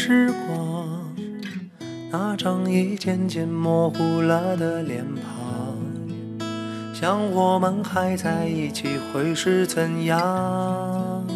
[0.00, 1.12] 时光，
[2.08, 6.46] 那张已渐渐模糊了的脸庞，
[6.94, 11.26] 想我们还在一起会是怎样？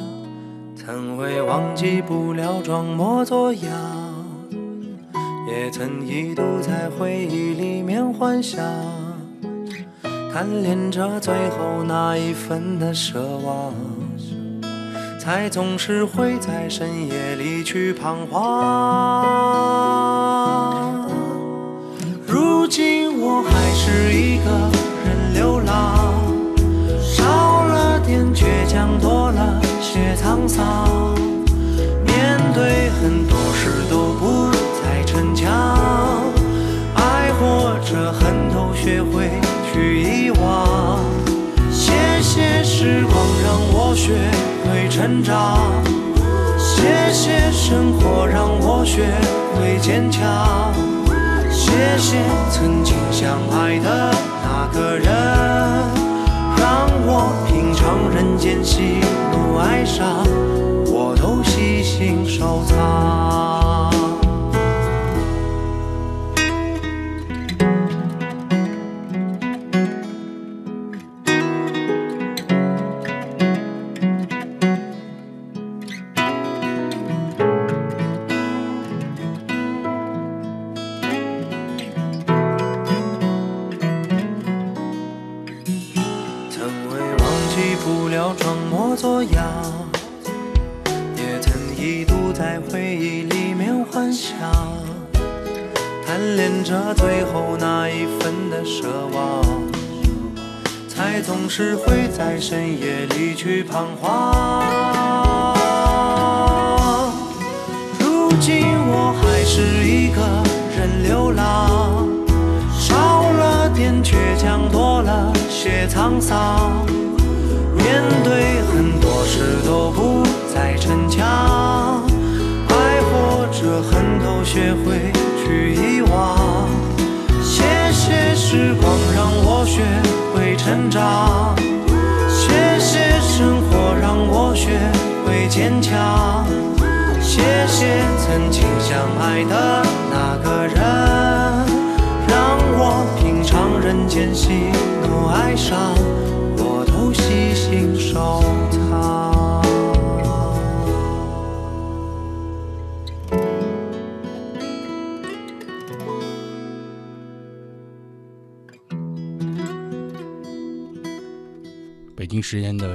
[0.77, 3.69] 曾为忘记不了装模作样，
[5.49, 8.65] 也曾一度在回忆里面幻想。
[10.33, 13.75] 贪恋着最后那一份的奢望，
[15.25, 18.43] 才总是会在深夜里去彷徨。
[22.27, 24.51] 如今我还是一个
[25.07, 26.13] 人流浪，
[27.01, 27.23] 少
[27.69, 31.15] 了点倔强，多了些沧桑。
[32.05, 34.51] 面对很多事都不
[34.83, 35.47] 再逞强，
[36.97, 39.31] 爱或者恨都学会。
[39.73, 40.99] 去遗忘，
[41.71, 44.19] 谢谢时光让我学
[44.95, 45.73] 成长，
[46.59, 49.07] 谢谢生活让我学
[49.57, 50.71] 会坚强，
[51.51, 52.19] 谢谢
[52.51, 54.13] 曾经相爱的
[54.45, 55.07] 那个人，
[56.59, 59.01] 让我品尝人间喜
[59.33, 60.27] 怒哀伤，
[60.85, 63.52] 我都细心收藏。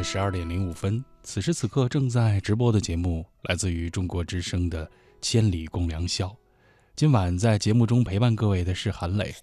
[0.10, 4.86] 十二点零五分，此时此刻正在直播的节目来自于中国之声的
[5.22, 6.28] 《千里共良宵》。
[6.96, 9.36] 今晚在节目中陪伴各位的是韩磊。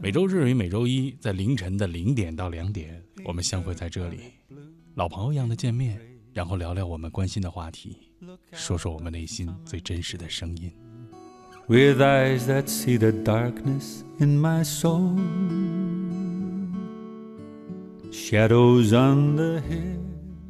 [0.00, 4.32] 每周日与每周一在凌晨的零点到两点，我们相会在这里，
[4.94, 6.00] 老朋友一样的见面，
[6.32, 7.98] 然后聊聊我们关心的话题，
[8.52, 10.72] 说说我们内心最真实的声音。
[11.68, 15.20] With eyes that see the darkness in my soul.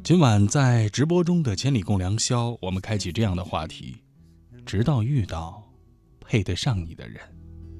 [0.03, 3.95] 今晚在直播中的千里共良宵，我们开启这样的话题：
[4.65, 5.63] 直到遇到
[6.19, 7.21] 配得上你的人。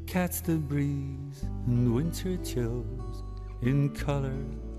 [0.08, 3.26] Catch the breeze and winter chills
[3.62, 4.32] in color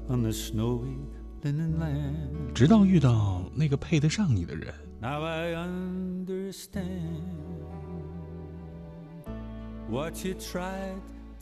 [0.09, 0.97] on the snowy
[1.43, 2.55] linen land。
[2.55, 4.73] 直到遇到那个配得上你的人。
[5.03, 6.55] Now I understand
[9.91, 10.97] what you tried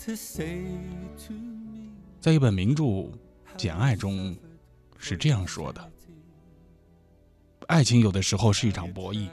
[0.04, 0.64] to say
[1.28, 1.92] to me。
[2.20, 2.82] 在一本名著。
[3.56, 4.36] 《简爱》中
[4.98, 5.92] 是这样说的
[7.68, 9.28] ：“爱情有的时候是一场博弈，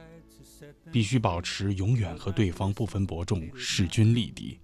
[0.92, 4.60] 必须保持永远和对方不分伯仲、势均力敌，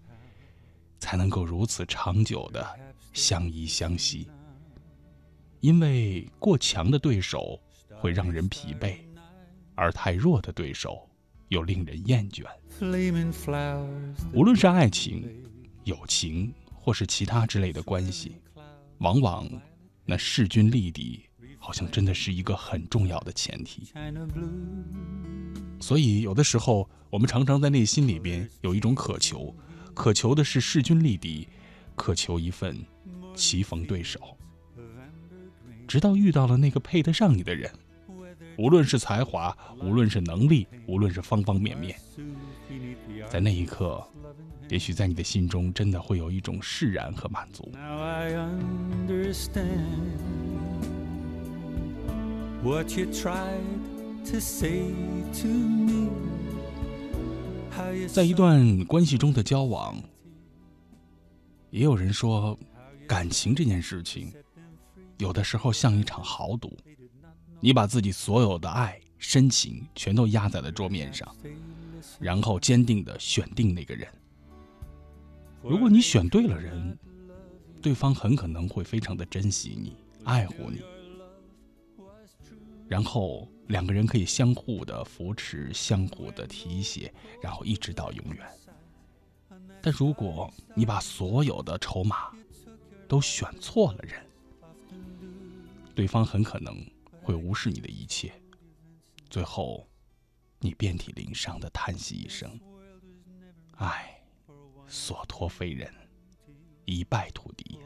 [0.99, 2.67] 才能够如此长久的
[3.13, 4.27] 相依相惜。
[5.61, 7.59] 因为过强的对手
[7.95, 8.97] 会让人疲惫，
[9.73, 11.09] 而太弱的对手
[11.47, 12.45] 又令人厌倦。
[14.31, 15.27] 无论是爱情、
[15.85, 18.35] 友情，或是其他之类的关系，
[18.99, 19.49] 往往
[20.05, 21.21] 那势均力敌，
[21.57, 23.87] 好像真的是一个很重要的前提。
[25.79, 29.53] 所以，有的时候我们常常在内心里边有一种渴求，
[29.93, 31.47] 渴求的是势均力敌，
[31.95, 32.77] 渴求一份
[33.35, 34.19] 棋逢对手。
[35.87, 37.71] 直到遇到了那个配得上你的人，
[38.57, 41.99] 无论是才华，无论是能力，无论是方方面面，
[43.29, 44.03] 在那一刻，
[44.69, 47.71] 也许在你的心中真的会有一种释然和满足。
[47.73, 50.17] Now I understand
[52.63, 53.61] what you tried
[54.31, 54.91] to say
[55.41, 56.09] to me.
[58.07, 60.01] 在一段关系中的交往，
[61.69, 62.57] 也有人说，
[63.05, 64.31] 感情这件事情，
[65.17, 66.75] 有的时候像一场豪赌，
[67.59, 71.35] 你把自己所有的爱、深情全都压在了桌面上，
[72.19, 74.07] 然后坚定地选定那个人。
[75.67, 76.95] 如果你选对了人，
[77.81, 80.83] 对方很可能会非常的珍惜你、爱护你，
[82.87, 88.47] 然后两个人可以相互的扶持、相互的提携，然后一直到永远。
[89.81, 92.31] 但如果你把所有的筹码
[93.07, 94.23] 都选错了人，
[95.95, 96.77] 对方很可能
[97.23, 98.31] 会无视你的一切，
[99.31, 99.87] 最后
[100.59, 102.59] 你遍体鳞伤的叹息一声
[103.77, 104.14] ：“唉，
[104.87, 105.91] 所托非人，
[106.85, 107.79] 一败涂地。”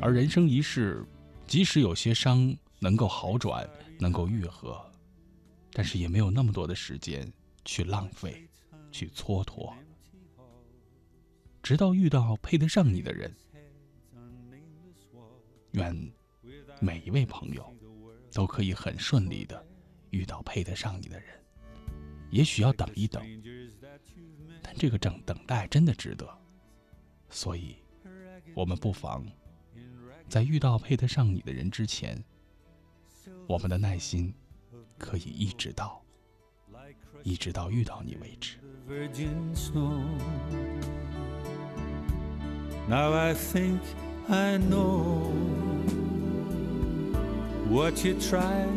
[0.00, 1.04] 而人生一世，
[1.46, 3.68] 即使有些伤能够好转，
[3.98, 4.82] 能够愈合，
[5.72, 7.30] 但是也没有那么多的时间
[7.64, 8.48] 去浪费，
[8.90, 9.74] 去蹉跎，
[11.62, 13.30] 直到遇到配得上你的人。
[15.72, 15.94] 愿
[16.80, 17.76] 每一位朋友
[18.32, 19.64] 都可以很顺利的
[20.10, 21.39] 遇到配得上你的人。
[22.30, 23.22] 也许要等一等，
[24.62, 26.28] 但这个等等待真的值得。
[27.28, 27.76] 所以，
[28.54, 29.24] 我们不妨
[30.28, 32.22] 在遇到配得上你的人之前，
[33.46, 34.32] 我们的耐心
[34.98, 36.02] 可以一直到，
[37.22, 38.58] 一直到遇到你为止。
[38.88, 40.02] virgin snow.
[42.88, 43.78] Now I think
[44.28, 45.30] I know
[47.68, 48.68] what you tried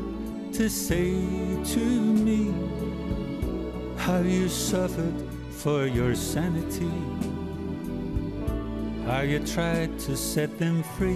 [0.54, 1.14] to say
[1.74, 2.54] to me.
[4.06, 5.14] Have you suffered
[5.64, 6.92] for your sanity.
[9.06, 11.16] How you tried to set them free.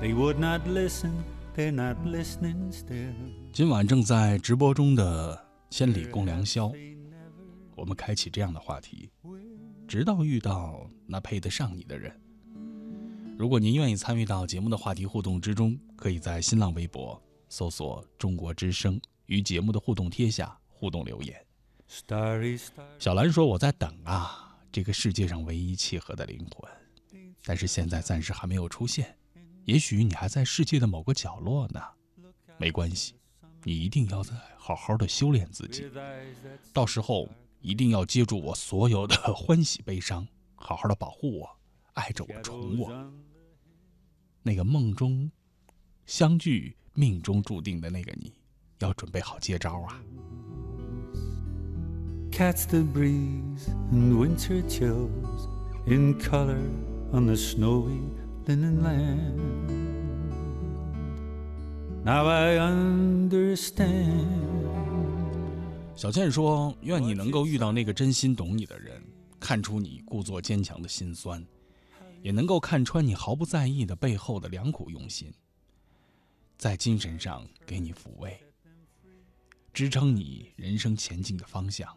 [0.00, 1.24] They would not listen,
[1.56, 3.14] they're not listening still.
[3.52, 5.34] 今晚正在直播中的
[5.70, 6.68] 《千里共良宵》，
[7.74, 9.10] 我们开启这样的话题，
[9.88, 12.12] 直到遇到那配得上你的人。
[13.36, 21.34] 如果您愿意参与到节目的话题互动之中，可以在新浪微博搜索“中国之声”，与节目的互动贴下互动留言。
[23.00, 26.70] 小兰说：“我在等啊，这个世界上唯一契合的灵魂，
[27.44, 29.16] 但是现在暂时还没有出现。
[29.64, 31.82] 也许你还在世界的某个角落呢，
[32.58, 33.16] 没关系，
[33.64, 35.90] 你一定要再好好的修炼自己，
[36.72, 37.28] 到时候
[37.60, 41.58] 一定要接住我所有的欢喜悲伤，好好的保护我，
[41.94, 43.12] 爱着我，宠我。
[44.44, 45.28] 那个梦中
[46.06, 48.32] 相聚、命中注定的那个你，
[48.78, 50.00] 要准备好接招啊！
[52.40, 55.46] Catch the breeze and winter chills
[55.86, 56.70] in color
[57.12, 58.00] on the snowy
[58.46, 59.68] linen land.
[62.02, 64.24] Now I understand
[65.94, 69.02] 小倩说：“愿你能够遇到那个真心懂你的人，
[69.38, 71.44] 看出你故作坚强的心酸，
[72.22, 75.30] 也能够看穿你毫不在意的背后的良苦用心，
[76.56, 78.40] 在精神上给你抚慰，
[79.74, 81.94] 支撑你人生前进的方向。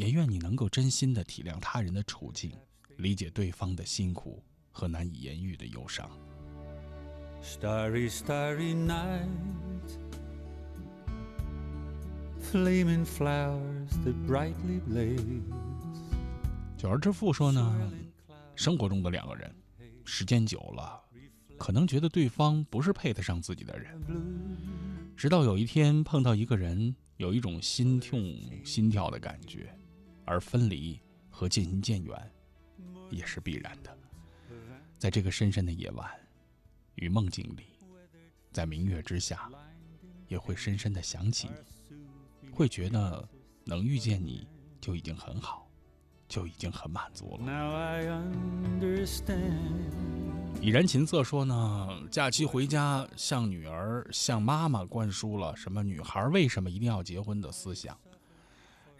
[0.00, 2.50] 也愿你能够真心的体谅他人的处境，
[2.96, 6.10] 理解对方的辛苦和难以言喻的忧伤。
[7.42, 9.28] Starry, starry night.
[12.50, 15.42] Flaming flowers that brightly blaze.
[16.78, 17.92] 久而之父说呢，
[18.56, 19.54] 生活中的两个人，
[20.06, 20.98] 时间久了，
[21.58, 24.00] 可能觉得对方不是配得上自己的人，
[25.14, 29.70] 直到有一天碰到一个人，有一种心痛心跳的感觉，
[30.30, 32.32] 而分离和渐行渐远
[33.10, 33.98] 也是必然的。
[34.96, 36.08] 在这个深深的夜晚，
[36.94, 37.64] 与梦境里，
[38.52, 39.50] 在明月之下，
[40.28, 41.48] 也会深深的想起
[42.40, 43.28] 你，会觉得
[43.64, 44.46] 能遇见你
[44.80, 45.68] 就已经很好，
[46.28, 47.44] 就已经很满足了。
[47.44, 49.90] Now I understand
[50.62, 57.98] 已然琴瑟说呢，假期回家向女儿、向妈妈灌输了什么女孩为什么一定要结婚的思想。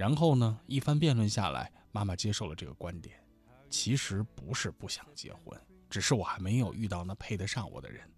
[0.00, 3.22] 然后呢，一番辩论下来，妈妈接受了这个观点。
[3.68, 8.10] 其实不是不想结婚，只是我还没有遇到那配得上我的人。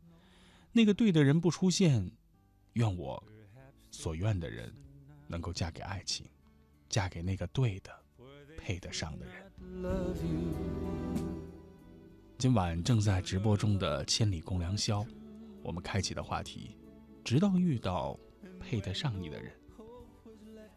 [0.71, 2.09] 那个对的人不出现，
[2.75, 3.21] 愿我
[3.91, 4.73] 所愿的人
[5.27, 6.25] 能够嫁给爱情，
[6.89, 7.91] 嫁给那个对的、
[8.57, 9.53] 配得上的人。
[12.39, 15.01] 今晚正在直播中的《千里共良宵》，
[15.65, 16.77] 我们开启的话题，
[17.25, 18.17] 直到遇到
[18.61, 19.53] 配得上你的人。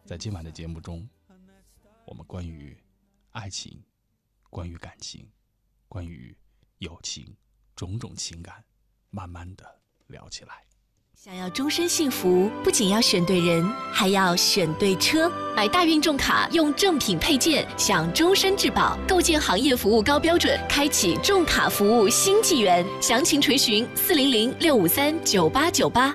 [0.06, 1.06] 在今晚的节目中，
[2.04, 2.78] 我们关于
[3.32, 3.82] 爱情。
[4.48, 5.28] 关于感情，
[5.88, 6.34] 关于
[6.78, 7.36] 友情，
[7.74, 8.64] 种种情感，
[9.10, 9.64] 慢慢的
[10.06, 10.62] 聊起来。
[11.12, 15.28] 想要终身幸福，不仅要选对人，还要选对车。
[15.56, 22.86] 买大运重卡，用正品配件，享终身质保，构建行业服务高标准，开启重卡服务新纪元。
[23.02, 26.14] 详情垂询四零零六五三九八九八。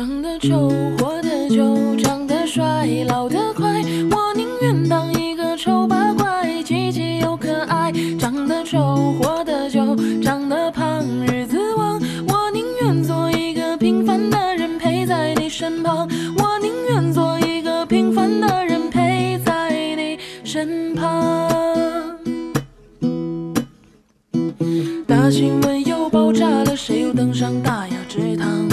[0.00, 3.82] 长得丑，活得久；长得帅，老得快。
[4.10, 6.62] 我宁愿当一个丑八怪。
[6.62, 12.00] 积极又可爱，长得丑活得久，长得胖日子旺。
[12.26, 22.16] 我宁愿做一个平凡的人陪在你身旁，我宁愿做一个平凡的人陪在你身旁。
[25.06, 28.69] 大新闻又爆炸了，谁又登上大雅之堂？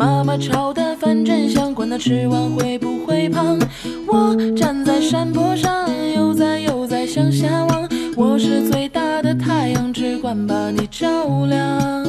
[0.00, 3.58] 妈妈炒的饭真香，管他吃完会不会胖。
[4.06, 7.86] 我站在山坡上，悠哉悠哉向下望。
[8.16, 12.06] 我是最大的太阳，只管把你照亮。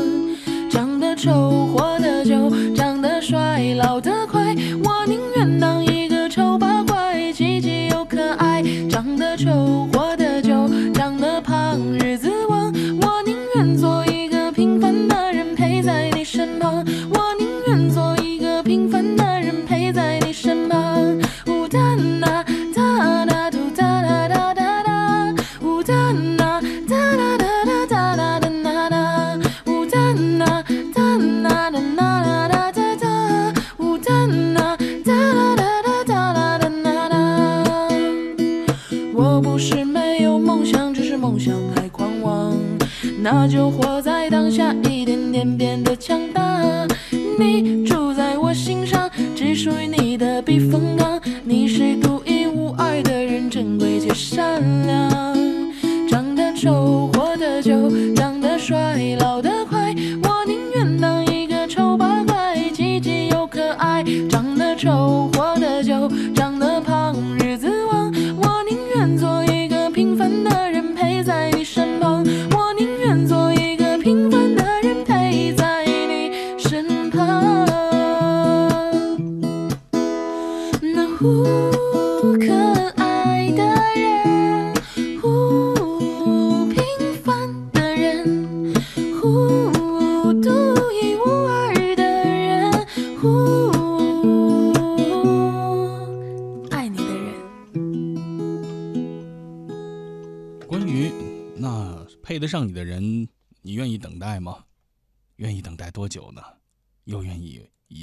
[0.69, 4.40] 长得丑，活得久；长得帅，老得快。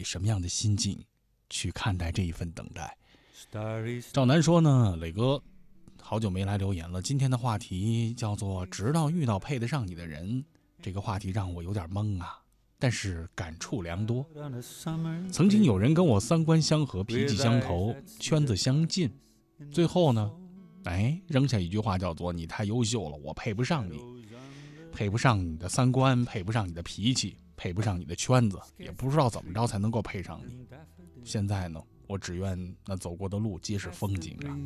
[0.08, 0.98] 什么样的心境
[1.50, 2.96] 去看待这一份等待？
[4.10, 5.42] 赵楠说呢，磊哥，
[6.00, 7.02] 好久没来留言了。
[7.02, 10.42] 今天的话题叫做“直到遇到配得上你的人”，
[10.80, 12.40] 这个话题让我有点懵啊，
[12.78, 14.24] 但是感触良多。
[15.30, 19.14] 曾经有人跟我三观相合、脾气相投、圈子相近，
[19.70, 20.32] 最后呢，
[20.84, 24.00] 哎，扔下一句话叫做“你太优秀了，我配不上你，
[24.90, 30.64] 配不上你的三观，配不上你的脾气，配不上你的圈子，也不知道怎么着才能够配上你。”
[31.24, 34.56] 现在呢，我只愿那走过的路皆是风景啊。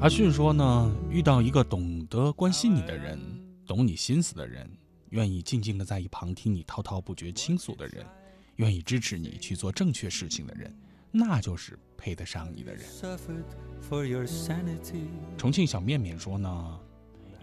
[0.00, 3.18] 阿迅说呢，遇到一个懂得关心你的人，
[3.66, 4.70] 懂你心思的人，
[5.10, 8.06] 愿意静静的在一旁听你滔滔不绝倾诉的人，
[8.56, 10.72] 愿意支持你去做正确事情的人，
[11.16, 12.84] 那就是配得上你的人。
[15.38, 16.80] 重庆小面面说呢，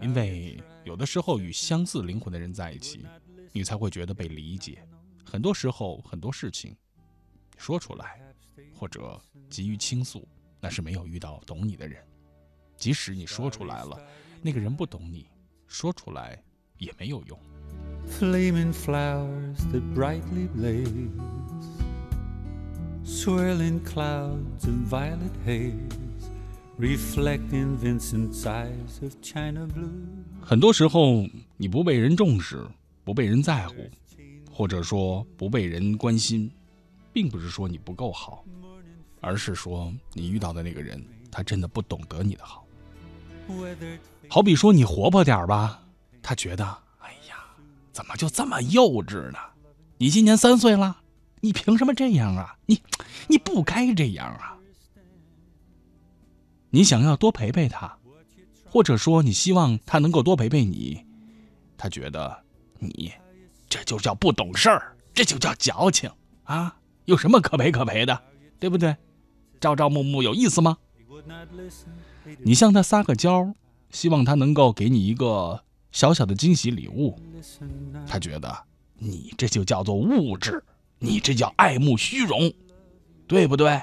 [0.02, 3.06] 因为有的时候与相似灵魂的人在一起，
[3.50, 4.86] 你才会觉得被理解。
[5.24, 6.76] 很多时候，很多事情
[7.56, 8.20] 说出来
[8.74, 10.28] 或者急于倾诉，
[10.60, 11.98] 那是没有遇到懂你的人。
[12.76, 13.98] 即使你说出来了，
[14.42, 15.30] 那个人不懂你，
[15.66, 16.38] 说出来
[16.76, 17.40] 也没有用。
[23.04, 25.72] Swirling clouds of violet haze,
[26.78, 29.90] reflecting Vincent's eyes of china blue.
[30.40, 32.64] 很多时候，你不被人重视，
[33.04, 33.74] 不被人在乎，
[34.50, 36.50] 或者说不被人关心，
[37.12, 38.44] 并不是说你不够好，
[39.20, 42.64] 而是说你遇到的那个人，他真的不懂得你的好。
[44.28, 45.82] 好比说你活泼点吧，
[46.22, 46.64] 他觉得，
[47.00, 47.36] 哎呀，
[47.92, 49.38] 怎么就这么幼稚呢？
[49.98, 51.01] 你今年三岁了，
[51.44, 52.56] 你凭什么这样啊？
[52.66, 52.80] 你，
[53.26, 54.56] 你不该这样啊！
[56.70, 57.98] 你想要多陪陪他，
[58.64, 61.04] 或者说你希望他能够多陪陪你，
[61.76, 62.44] 他觉得
[62.78, 63.12] 你
[63.68, 66.08] 这就叫不懂事儿，这就叫矫情
[66.44, 66.76] 啊！
[67.06, 68.22] 有什么可陪可陪的，
[68.60, 68.96] 对不对？
[69.60, 70.78] 朝朝暮暮有意思吗？
[72.38, 73.52] 你向他撒个娇，
[73.90, 77.18] 希望他能够给你一个小小的惊喜礼物，
[78.06, 78.64] 他觉得
[78.96, 80.62] 你这就叫做物质，
[81.02, 82.52] 你这叫爱慕虚荣
[83.26, 83.82] 对不对？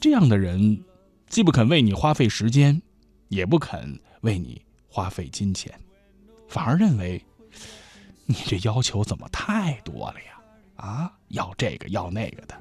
[0.00, 0.82] 这样的人
[1.28, 2.82] 既不肯为你花费时间
[3.28, 5.72] 也不肯为你花费金钱
[6.48, 7.24] 反而认为
[8.26, 10.40] 你这要求怎么太多了呀？
[10.76, 12.58] 啊要这个要那个的。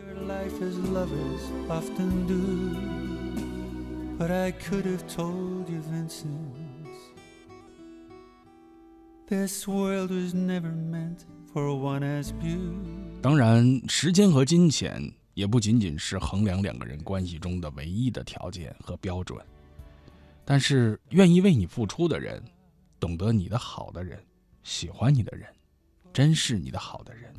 [9.30, 11.20] Thisworld was never meant
[13.22, 15.02] 当然，时间和金钱
[15.34, 19.44] 也不仅仅是衡量两个人关系中的唯一的条件和标准，
[20.46, 22.44] 但是愿意为你付出的人，
[23.00, 24.24] 懂得你的好的人，
[24.64, 25.48] 喜欢你的人，
[26.14, 27.34] 珍视你的好的人。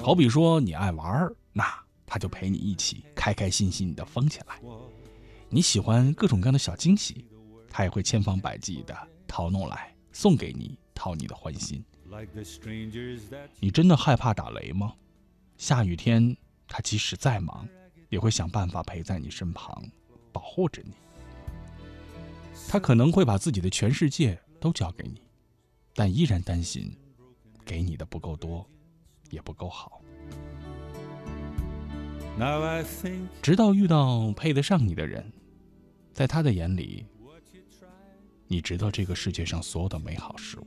[0.00, 1.64] 好比说你爱玩，那
[2.06, 4.60] 他就陪你一起开开心心的疯起来。
[5.48, 7.26] 你喜欢各种各样的小惊喜，
[7.68, 11.84] 他也会千方百计的讨弄来送给你，讨你的欢心。
[13.60, 14.94] 你真的害怕打雷吗？
[15.56, 16.36] 下雨天，
[16.68, 17.68] 他即使再忙，
[18.08, 19.82] 也会想办法陪在你身旁，
[20.32, 20.92] 保护着你。
[22.68, 25.22] 他可能会把自己的全世界都交给你，
[25.94, 26.94] 但依然担心
[27.64, 28.68] 给你的不够多，
[29.30, 30.02] 也不够好。
[33.40, 35.32] 直到遇到配得上你的人，
[36.12, 37.06] 在他的眼里，
[38.46, 40.66] 你值得这个世界上所有的美好事物，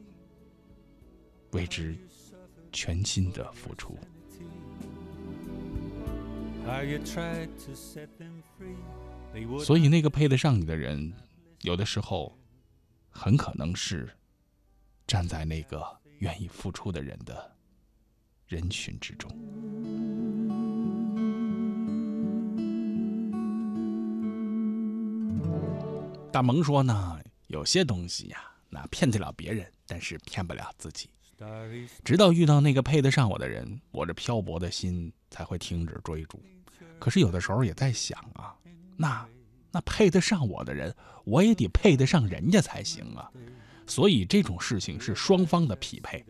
[1.52, 1.98] 为之
[2.72, 3.98] 全心的付出。
[9.64, 11.12] 所以，那个配得上你的人，
[11.62, 12.38] 有的时候
[13.10, 14.10] 很可能是
[15.08, 15.84] 站在那个
[16.20, 17.56] 愿意付出的人的
[18.48, 19.30] 人群之中。
[26.32, 31.10] 大萌说呢，有些东西呀，那骗得了别人，但是骗不了自己。
[32.04, 36.42] 直到遇到那个配得上我的人，我这漂泊的心才会停止追逐。
[37.00, 38.54] 可是有的时候也在想啊，
[38.98, 39.26] 那
[39.72, 43.32] 那配得上我的人，我也得配得上人家才行啊。
[43.88, 46.26] 所以这种事情是双方的匹配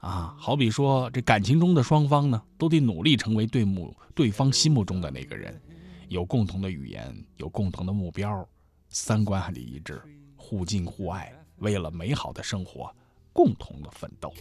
[0.00, 0.36] 啊。
[0.38, 5.60] 好比说，这感情中的双方呢，都得努力成为对目对方心目中的那个人，
[6.08, 8.46] 有共同的语言，有共同的目标，
[8.90, 10.02] 三观还得一致，
[10.36, 12.94] 互敬互爱，为了美好的生活
[13.32, 14.32] 共同的奋斗。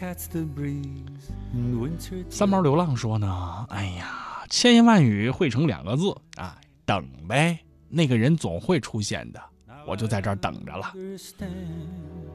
[2.29, 9.41] 三毛流浪说呢，哎呀，千言万语汇成两个字啊，等呗，那个人总会出现的，
[9.87, 10.93] 我就在这儿等着了。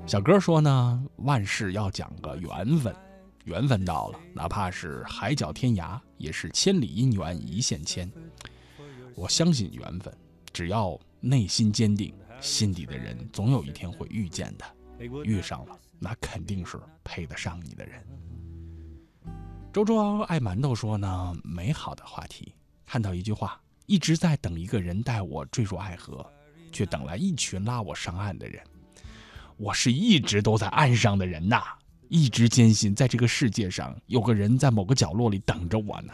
[0.07, 2.95] 小哥说呢，万事要讲个缘分，
[3.45, 8.11] 缘分到了，哪怕是海角天涯，也是千里姻缘一线牵。
[9.14, 10.12] 我相信缘分，
[10.53, 14.64] 只要内心坚定，心底的人总有一天会遇见的。
[15.25, 18.05] 遇上了，那肯定是配得上你的人。
[19.73, 22.55] 周周爱馒头说呢，美好的话题，
[22.87, 26.25] 看到一句话，一直在等一个人带我坠入爱河，
[26.73, 28.63] 却等来一群拉我上岸的人。
[29.57, 31.63] 我是一直都在岸上的人呐，
[32.09, 36.13] 一直坚信在这个世界上有个人在某个角落里等着我呢。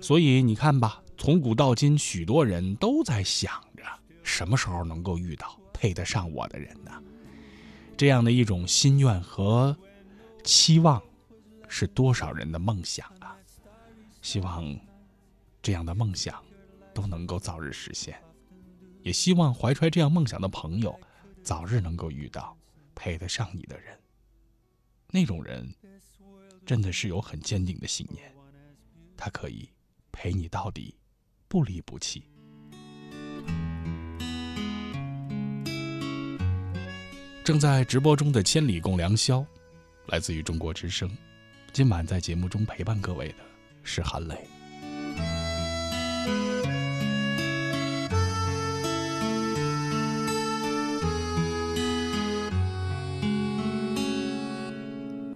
[0.00, 3.82] 所以你看吧，从古到今，许多人都在想着
[4.22, 6.90] 什么时候能够遇到配得上我的人呢？
[7.94, 9.76] 这样的一种心愿和
[10.42, 11.02] 期望，
[11.78, 13.36] 是多少人的梦想啊！
[14.22, 14.74] 希望
[15.60, 16.42] 这样的梦想
[16.94, 18.18] 都能够早日实现，
[19.02, 20.98] 也希望怀揣这样梦想的朋友，
[21.42, 22.56] 早日能够遇到
[22.94, 23.94] 配得上你的人。
[25.10, 25.70] 那种人，
[26.64, 28.34] 真的是有很坚定的信念，
[29.14, 29.68] 他可以
[30.10, 30.96] 陪你到底，
[31.46, 32.24] 不离不弃。
[37.44, 39.40] 正在直播中的《千里共良宵》，
[40.06, 41.14] 来自于中国之声。
[41.76, 43.34] 今晚在节目中陪伴各位的
[43.82, 44.34] 是韩磊。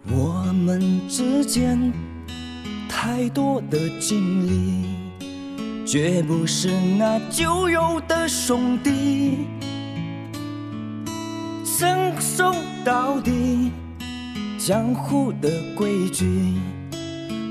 [0.08, 1.92] 我们之间
[2.88, 4.86] 太多的经历，
[5.86, 9.40] 绝不是那旧有的兄弟，
[11.62, 13.70] 称兄道弟，
[14.62, 16.26] 江湖的规矩，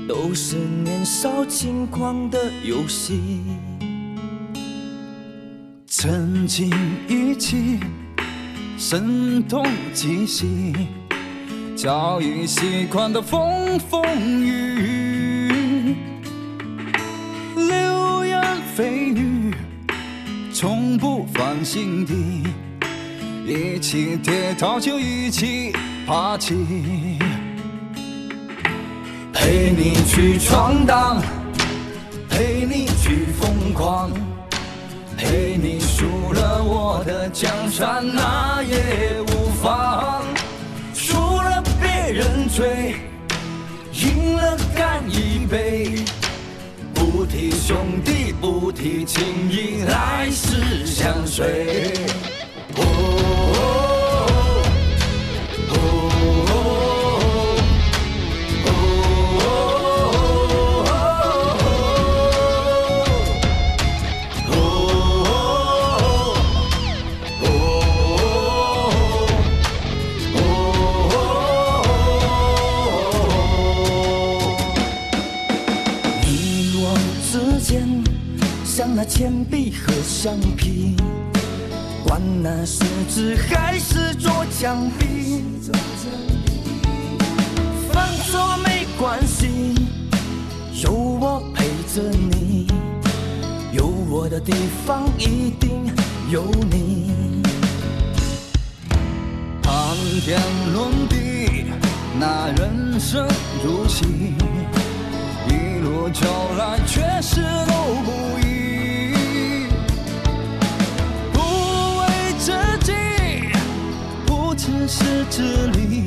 [0.06, 3.40] 都是年少轻狂的游戏。
[5.88, 6.70] 曾经
[7.08, 7.80] 一起
[8.78, 10.72] 声东击西。
[11.74, 14.04] 早已习惯的风风
[14.40, 15.48] 雨
[15.88, 15.96] 雨，
[17.56, 18.40] 流言
[18.76, 18.84] 蜚
[19.16, 19.52] 语，
[20.52, 22.44] 从不放心底。
[23.44, 25.72] 一起跌倒就一起
[26.10, 26.56] 爬起，
[29.32, 31.22] 陪你去闯荡，
[32.28, 34.10] 陪你去疯狂，
[35.16, 40.24] 陪你输了我的江山那也无妨。
[40.92, 42.96] 输了别人追，
[43.92, 45.94] 赢了干一杯，
[46.92, 51.94] 不提兄弟，不提情义，来世相随。
[80.22, 80.94] 橡皮，
[82.06, 85.42] 管那是纸还是做墙壁，
[87.90, 89.74] 犯错没关系，
[90.84, 92.66] 有我陪着你，
[93.72, 94.52] 有我的地
[94.84, 95.90] 方一定
[96.30, 97.42] 有你。
[99.62, 99.72] 谈
[100.20, 100.38] 天
[100.74, 101.64] 论地，
[102.20, 103.26] 那人生
[103.64, 104.04] 如戏。
[105.48, 106.26] 一路走
[106.58, 107.72] 来，确实都
[108.04, 108.59] 不易。
[114.80, 116.04] 不自私自利，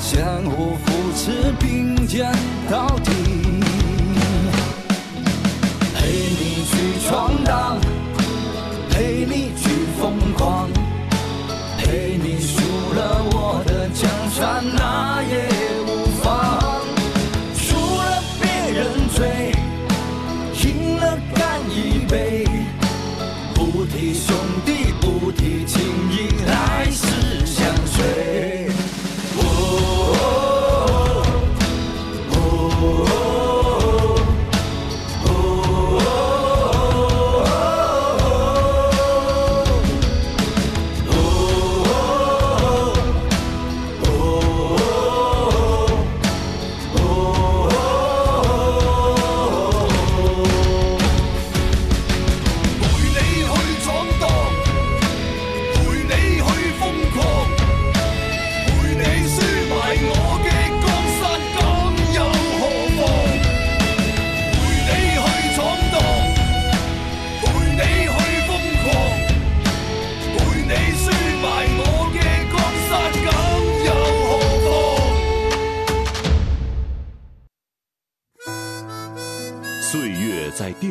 [0.00, 2.30] 相互扶持，并肩
[2.70, 3.10] 到底。
[5.92, 6.72] 陪你去
[7.04, 7.76] 闯荡，
[8.90, 10.70] 陪你去疯狂，
[11.78, 12.60] 陪你输
[12.94, 15.63] 了我的江山，那也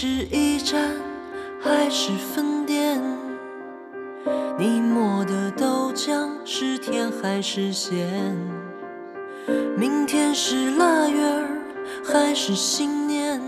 [0.00, 0.94] 是一站
[1.60, 3.02] 还是分店？
[4.56, 8.32] 你磨的豆浆是甜还是咸？
[9.76, 11.50] 明天是腊月儿
[12.04, 13.42] 还是新年？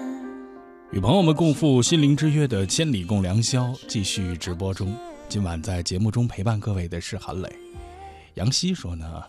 [0.91, 4.93] 与朋友们共赴心灵之约的千里共良宵继续直播中。
[5.29, 7.49] 今晚在节目中陪伴各位的是韩磊。
[8.35, 9.23] 杨希说呢，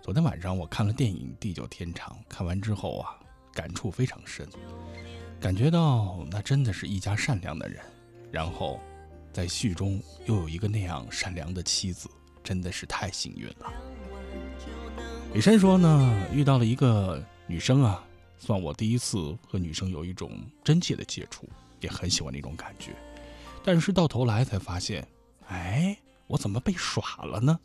[0.00, 3.18] 昨天晚上我看了电影《地久天长》，看完之后啊，
[3.52, 4.46] 感触非常深。
[5.40, 7.80] 感觉到那真的是一家善良的人，
[8.32, 8.80] 然后
[9.32, 12.08] 在剧中又有一个那样善良的妻子，
[12.42, 13.72] 真的是太幸运了。
[15.32, 18.04] 李珊说呢，遇到了一个女生啊，
[18.36, 20.32] 算我第一次和女生有一种
[20.64, 21.48] 真切的接触，
[21.80, 22.96] 也很喜欢那种感觉。
[23.64, 25.06] 但是到头来才发现，
[25.46, 25.96] 哎，
[26.26, 27.58] 我怎么被耍了呢？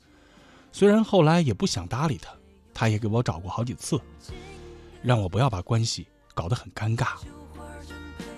[0.72, 2.32] 虽然后来也不想搭理她，
[2.72, 4.00] 她也给我找过好几次，
[5.02, 7.18] 让我不要把关系搞得很尴尬。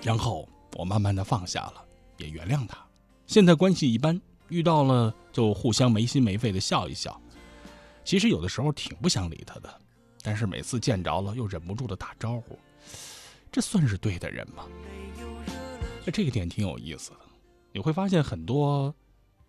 [0.06, 1.84] 然后我慢慢的放下了，
[2.16, 2.78] 也原谅他。
[3.26, 7.20] 现在关系一般，遇到了就互相没心没肺的笑一笑。
[8.04, 9.80] 其实有的时候挺不想理他的，
[10.22, 12.56] 但是每次见着了又忍不住的打招呼，
[13.50, 14.68] 这算是对的人吗？
[16.12, 17.16] 这个点挺有意思的。
[17.72, 18.94] 你会发现很多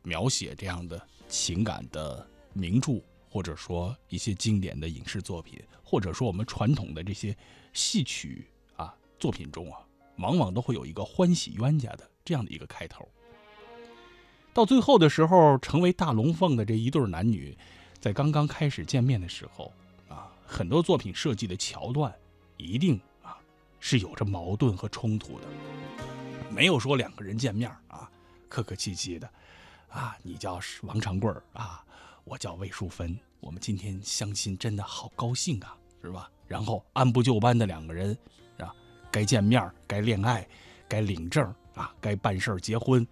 [0.01, 7.37] 描写这样的情感的名著，或者说一些经典的影视作品，或者说我们传统的这些
[7.73, 9.81] 戏曲啊作品中啊。
[10.17, 13.07] 往往都会有一个欢喜冤家的这样的一个开头，
[14.53, 17.55] 到最后的时候，成为大龙凤的这一对男女，
[17.99, 19.71] 在刚刚开始见面的时候，
[20.09, 22.13] 啊，很多作品设计的桥段，
[22.57, 23.37] 一定啊
[23.79, 25.47] 是有着矛盾和冲突的，
[26.49, 28.09] 没有说两个人见面啊
[28.49, 29.29] 客客气气的，
[29.89, 31.85] 啊，你叫王长贵啊，
[32.23, 36.29] 我叫魏淑芬，我们今天相亲真的好高兴啊，是吧？
[36.47, 38.17] 然后按部就班的两个人。
[39.11, 40.47] 该见面，该恋爱，
[40.87, 43.05] 该领证啊，该办事结婚，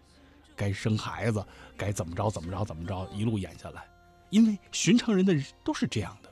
[0.55, 1.45] 该生孩子，
[1.77, 3.85] 该怎么着怎么着怎么着，一路演下来。
[4.29, 6.29] 因为寻常人的都是这样的，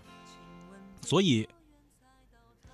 [1.01, 1.47] 所以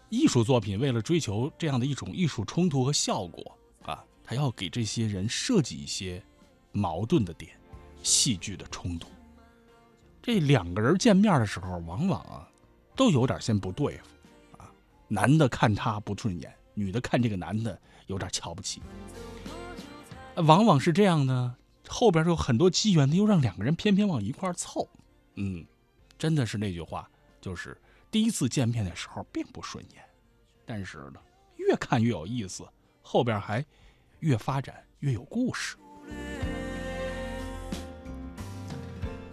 [0.09, 6.23] 艺术作品为了追求这样的一种艺术冲突和效果啊，他要给这些人设计一些
[6.71, 7.51] 矛盾的点，
[8.01, 9.09] 戏剧的冲突。
[10.21, 12.49] 这两个人见面的时候，往往啊
[12.95, 14.71] 都有点先不对付啊，
[15.07, 16.51] 男的看他不顺眼。
[16.79, 18.81] 女的看这个男的有点瞧不起，
[20.35, 21.55] 往往是这样的，
[21.87, 24.87] 后边有很多机缘的，又让两个人偏偏往一块凑。
[25.35, 25.65] 嗯，
[26.17, 27.09] 真的是那句话，
[27.41, 27.77] 就是
[28.09, 30.01] 第一次见面的时候并不顺眼，
[30.65, 31.19] 但是呢，
[31.57, 32.65] 越看越有意思，
[33.01, 33.65] 后边还
[34.19, 35.75] 越发展越有故事，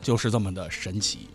[0.03, 1.29] 就是这么的神奇。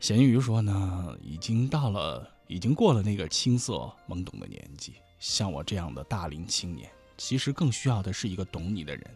[0.00, 3.74] 咸鱼说呢，已经到了，已经过了那个青涩
[4.08, 4.94] 懵懂的年纪。
[5.22, 9.06] 像我这样的大龄青年，其实更需要的是一个懂你的人，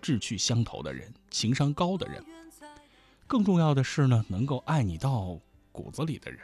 [0.00, 2.24] 志趣相投的人，情商高的人。
[3.26, 5.38] 更重要的是呢，能够爱你到
[5.72, 6.40] 骨子里的人，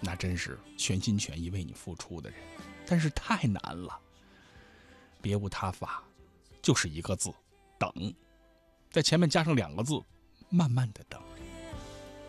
[0.00, 2.40] 那真是全心全意为你付出的人。
[2.88, 3.96] 但是太难了，
[5.22, 6.02] 别无他法，
[6.60, 7.32] 就是一个字，
[7.78, 8.12] 等，
[8.90, 10.02] 在前面加上两个字，
[10.48, 11.22] 慢慢的等，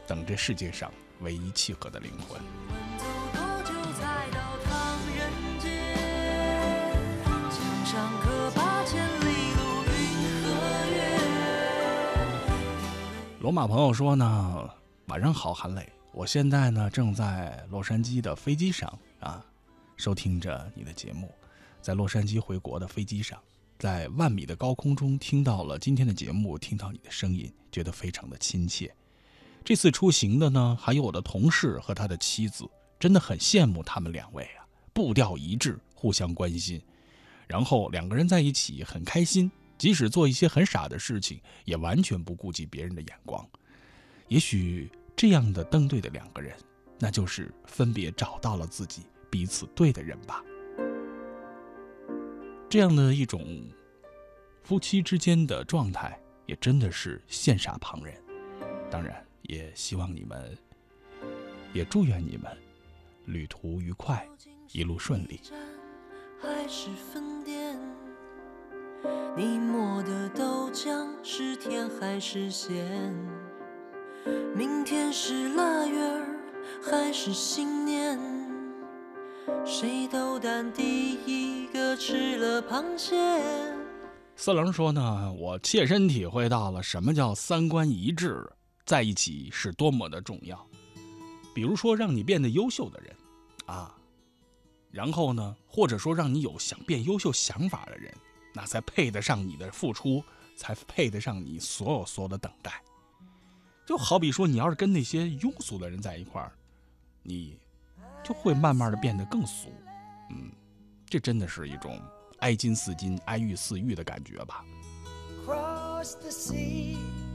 [0.05, 2.39] 等这世界上唯一契合的灵魂。
[13.39, 14.69] 罗马朋友说呢，
[15.05, 19.41] 晚上好，韩磊，我现在呢正在洛杉矶的飞机上啊，
[19.95, 21.33] 收听着你的节目，
[21.81, 23.39] 在洛杉矶回国的飞机上，
[23.77, 28.93] 在万米的高空中听到了今天的节目，听到你的声音，觉得非常的亲切。
[29.63, 36.81] 这次出行的呢，还有我的同事和他的妻子，真的很羡慕他们两位啊，步调一致，互相关心，
[37.47, 39.49] 然后两个人在一起很开心。
[39.79, 43.43] 即使做一些很傻的事情，也完全不顾及别人的眼光。
[44.27, 46.55] 也许这样的登对的两个人，
[46.99, 50.43] 那就是分别找到了自己彼此对的人吧。
[52.69, 53.65] 这样的一种
[54.61, 58.13] 夫妻之间的状态，也真的是羡煞旁人。
[58.91, 60.57] 当然，也希望你们，
[61.73, 62.51] 也祝愿你们
[63.25, 64.27] 旅途愉快，
[64.73, 65.39] 一路顺利。
[66.41, 67.79] 还是分店？
[69.35, 73.13] 你磨的豆浆是甜还是咸？
[74.55, 76.37] 明天是腊月儿
[76.81, 78.19] 还是新年？
[79.65, 83.15] 谁斗胆第一个吃了螃蟹？
[84.35, 88.45] 四棱说呢，我切身体会到了什么叫三观一致，
[88.85, 90.65] 在一起是多么的重要。
[91.53, 93.15] 比如说，让你变得优秀的人，
[93.65, 93.95] 啊。
[94.91, 98.13] 然后呢，或者说让你有想变优秀想法的人，
[98.53, 100.23] 那才配得上你的付出，
[100.55, 102.81] 才配得上你所有所有的等待。
[103.85, 106.51] 就好比说，你要是跟那些庸俗的人在一块儿，
[107.23, 107.57] 你
[108.23, 109.73] 就会慢慢的变得更俗。
[110.29, 110.51] 嗯，
[111.07, 111.99] 这真的是一种
[112.39, 114.63] 哀金似金、哀玉似玉的感觉吧。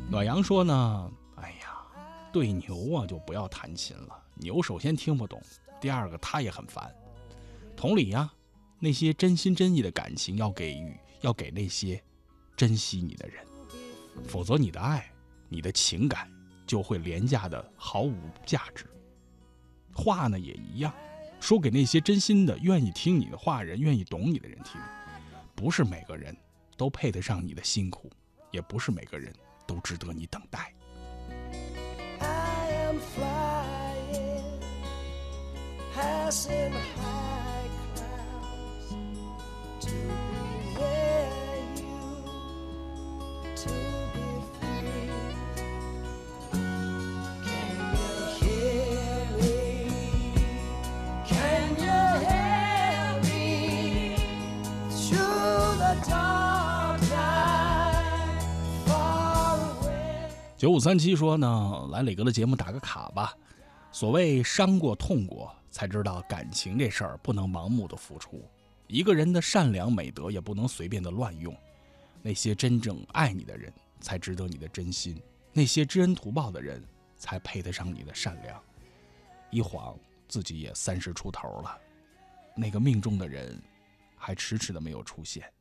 [0.08, 1.86] 暖阳说呢，哎呀，
[2.32, 5.42] 对牛啊就不要弹琴了，牛首先听不懂，
[5.80, 6.94] 第二个他也很烦。
[7.76, 8.32] 同理呀，
[8.78, 11.98] 那些真心真意的感情要给予，要给那些
[12.54, 13.42] 珍惜你的人，
[14.28, 15.10] 否则你的爱、
[15.48, 16.30] 你的情感
[16.66, 18.84] 就会廉价的毫无价值。
[19.94, 20.92] 话呢也一样，
[21.40, 24.78] 说给那些真心的、愿意听你的话人、愿意懂你的人听。
[25.54, 26.36] 不是每个人
[26.76, 28.10] 都配得上你的辛苦，
[28.50, 29.32] 也不是每个人
[29.66, 30.74] 都值得你等待。
[60.56, 63.34] 九五三七说呢，来磊哥的节目打个卡吧。
[63.92, 68.42] 所谓伤过、痛过，才知道感情这事儿不能盲目的付出。
[68.86, 71.54] 一个人的善良美德也不能随便的乱用。
[72.26, 75.14] 那些真正爱你的人，才值得你的真心；
[75.52, 76.82] 那些知恩图报的人，
[77.18, 78.58] 才配得上你的善良。
[79.50, 79.94] 一晃
[80.26, 81.78] 自己也三十出头了，
[82.56, 83.62] 那个命中的人，
[84.16, 85.52] 还迟迟的没有出现。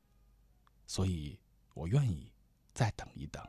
[0.88, 1.38] 所以
[1.74, 2.32] 我愿意
[2.74, 3.46] 再等一等。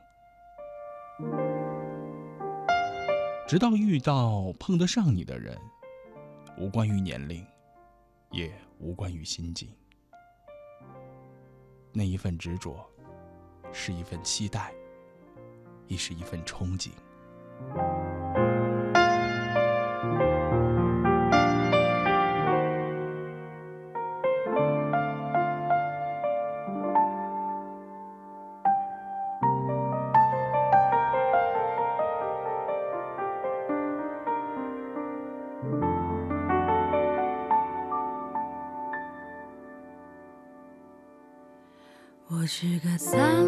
[3.47, 5.57] 直到遇到碰得上你的人，
[6.57, 7.47] 无关于年龄，
[8.29, 9.73] 也无关于心境。
[11.93, 12.85] 那一份执着，
[13.77, 14.73] 是一份期待，
[15.87, 16.89] 亦是一份憧憬。
[42.27, 42.97] 我是个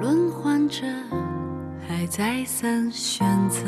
[0.00, 0.86] 轮换着，
[1.88, 3.62] 还再三选择。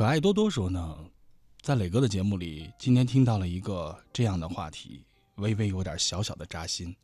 [0.00, 0.96] 可爱多多说呢，
[1.60, 6.96] 在磊哥的节目里，今天听到了一个这样的话题，微微有点小小的扎心。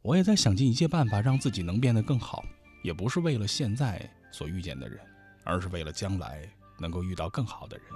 [0.00, 2.42] 我也在想尽一切办法让自己能变得更好，
[2.82, 4.98] 也不是为了现在所遇见的人，
[5.44, 6.48] 而是为了将来
[6.78, 7.86] 能够遇到更好的人。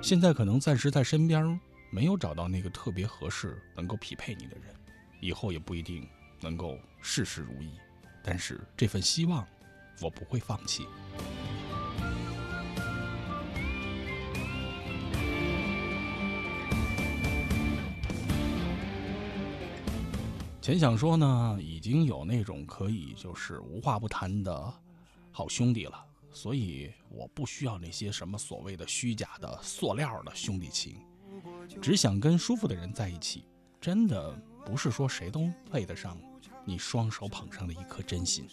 [0.00, 1.58] 现在可能暂时在身边
[1.90, 4.72] 没有找到那个特别合适、能够匹配你的人，
[5.20, 6.08] 以后也不一定
[6.40, 7.72] 能够事事如意。
[8.22, 9.44] 但是这份希望，
[10.00, 10.86] 我不会放弃。
[20.68, 24.74] 前想说呢，已经有那种可以就是无话不谈的
[25.32, 25.94] 好兄弟了，
[26.30, 30.96] 所以我不需要那些什么所谓的虚假的塑料的兄弟情，
[31.80, 33.46] 只想跟舒服的人在一起。
[33.80, 36.18] 真的不是说谁都配得上
[36.66, 38.46] 你双手捧上的一颗真心。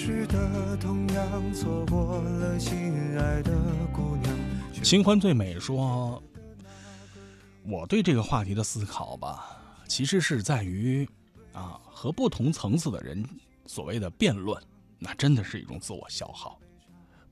[0.00, 3.52] 时的同样错过了心爱的
[3.92, 4.32] 姑娘
[4.84, 6.22] 新欢最美说，
[7.64, 11.04] 我对这个话题的思考吧，其实是在于
[11.52, 13.28] 啊，和不同层次的人
[13.66, 14.62] 所谓的辩论，
[15.00, 16.60] 那真的是一种自我消耗。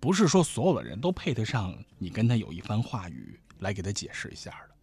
[0.00, 4.74] 不是说所有的人都配得上你跟他有一番话语来给他解释一下的。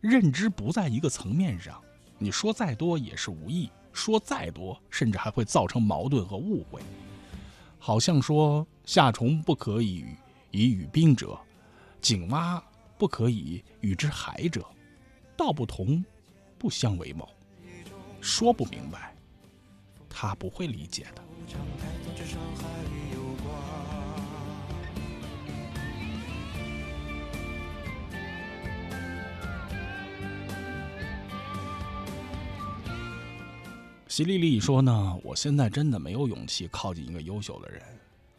[0.00, 1.78] 认知不在一个层面上，
[2.16, 6.80] 你说再多也是无益，说再多甚至还会造成矛盾和误会。
[7.78, 10.04] 好像说夏虫不可以
[10.50, 11.38] 以与冰者，
[12.00, 12.62] 井蛙
[12.98, 14.64] 不可以与之海者，
[15.36, 16.04] 道不同，
[16.58, 17.28] 不相为谋。
[18.20, 19.14] 说不明白，
[20.08, 21.22] 他不会理解的。
[34.08, 37.82] 席丽丽说呢，我现在真的没有勇气靠近一个优秀的人。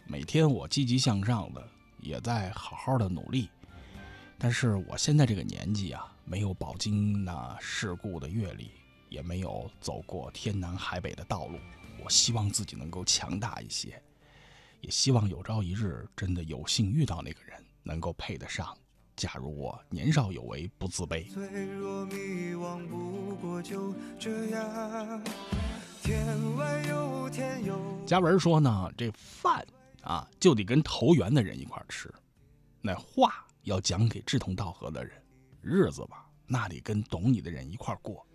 [0.08, 1.64] 每天我积极向上的，
[2.00, 3.50] 也在好好的努力。
[4.40, 8.72] 但是我现在这个年纪啊，没有饱经那世故的阅历，
[9.10, 11.60] 也没有走过天南海北的道路。
[12.04, 14.02] 我希望自己能够强大一些，
[14.82, 18.76] 也希望有朝一日真的有幸遇到那个人，能够配得上。
[19.20, 21.30] 假如我年少有为，不自卑。
[21.30, 25.22] 脆弱迷惘，不过就这样。
[26.02, 27.78] 天外有天有。
[28.08, 29.68] 嘉文说呢，这饭
[30.04, 32.10] 啊就得跟投缘的人一块吃，
[32.80, 35.22] 那话要讲给志同道合的人，
[35.62, 38.26] 日子吧那得跟懂你的人一块过。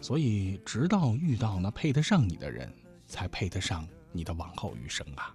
[0.00, 2.72] 所以，直到遇到那配得上你的人，
[3.08, 5.34] 才配得上你的往后余生啊。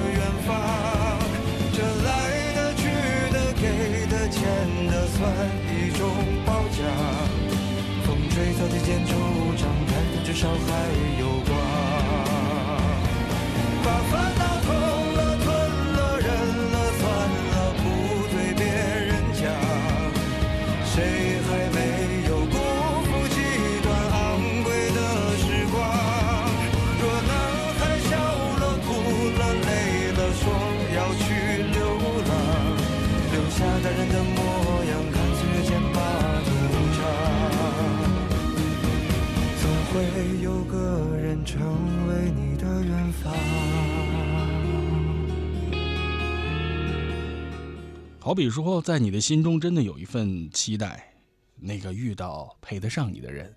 [8.71, 9.11] 时间惆
[9.57, 10.87] 怅感叹至少还
[11.19, 11.40] 有
[39.93, 41.61] 会有个人成
[42.07, 43.33] 为你的远方。
[48.17, 51.13] 好比说，在你的心中真的有一份期待，
[51.57, 53.53] 那个遇到配得上你的人，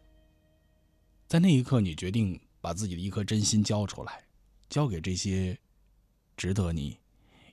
[1.29, 4.25] 在那一刻，你决定把自己的一颗真心交出来，
[4.69, 5.57] 交给这些
[6.37, 6.99] 值得你、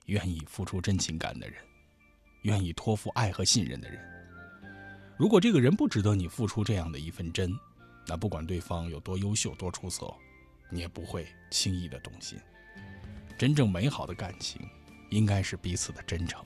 [0.06, 1.56] 愿意付出真情感的人，
[2.42, 4.00] 愿意托付爱和信任的人。
[5.16, 7.54] 如果这个人不值得你付出这样的一份真，
[8.06, 10.12] 那不管对方有多优秀、多出色，
[10.70, 12.38] 你也不会轻易的动心。
[13.38, 14.60] 真正美好的感情，
[15.10, 16.44] 应该是彼此的真诚。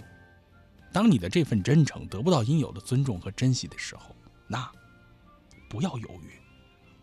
[0.93, 4.71] 当你的这份真诚得不到应有的尊重和珍惜的时候，那
[5.69, 6.41] 不要犹豫，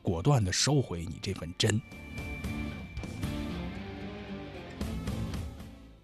[0.02, 1.80] 果断的收回你这份真。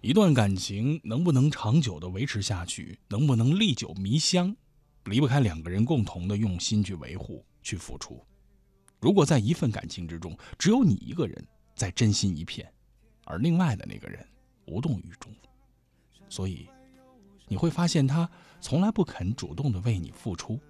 [0.00, 4.56] 一段感情能不能长久的维持下去，能不能历久弥香，
[5.04, 8.24] 离不开两个人共同的用心去维护、去付出。
[9.00, 12.72] 如果在一份感情之中，只有你一个人在真心一片，
[13.24, 14.26] 而另外的那个人
[14.66, 15.34] 无动于衷，
[16.28, 16.68] 所以。
[17.52, 18.30] 你会发现他
[18.60, 20.60] 从来不肯主动的为你付出，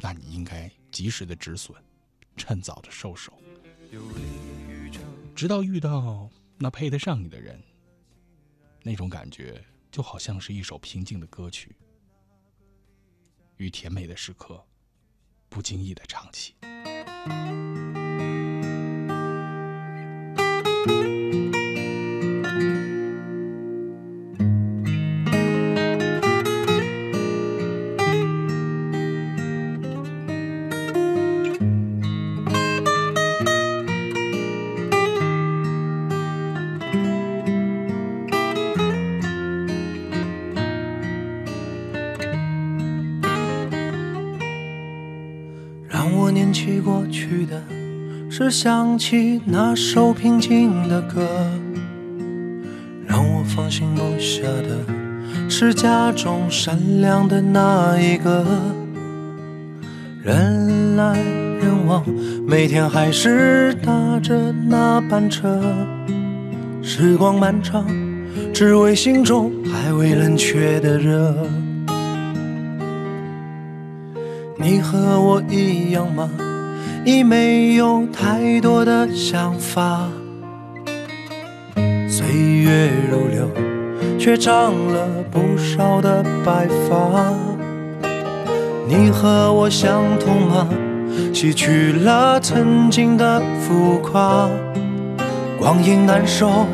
[0.00, 1.74] 那你应该及时的止损，
[2.36, 3.32] 趁早的收手，
[5.34, 6.28] 直到遇到
[6.58, 7.58] 那配得上你的人。
[8.82, 11.74] 那种感觉就好像是一首平静的歌曲，
[13.56, 14.62] 与甜美的时刻
[15.48, 16.54] 不经意的唱起。
[17.26, 17.64] 让
[48.56, 51.22] 想起那首平静的歌；
[53.04, 58.46] 让我放心不下的，是家中善良的那一个。
[60.22, 61.18] 人来
[61.60, 62.04] 人往，
[62.46, 65.60] 每天还是搭着那班车。
[66.80, 67.84] 时光漫长，
[68.52, 71.34] 只为心中还未冷却的热。
[74.56, 76.30] 你和我一样吗？
[77.06, 80.08] 已没有太多的想法。
[82.08, 83.50] 岁月如流，
[84.18, 87.32] 却长了不少的白发。
[88.88, 90.66] 你和我相同吗？
[91.32, 94.48] 洗去了曾经的浮夸。
[95.58, 96.66] 光阴难守，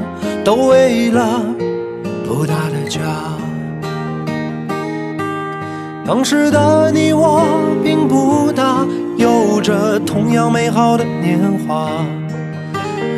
[0.45, 1.43] 都为了
[2.25, 3.01] 不大的家。
[6.07, 7.45] 当时的你我
[7.85, 8.85] 并不大，
[9.21, 11.91] 有着同样美好的年华。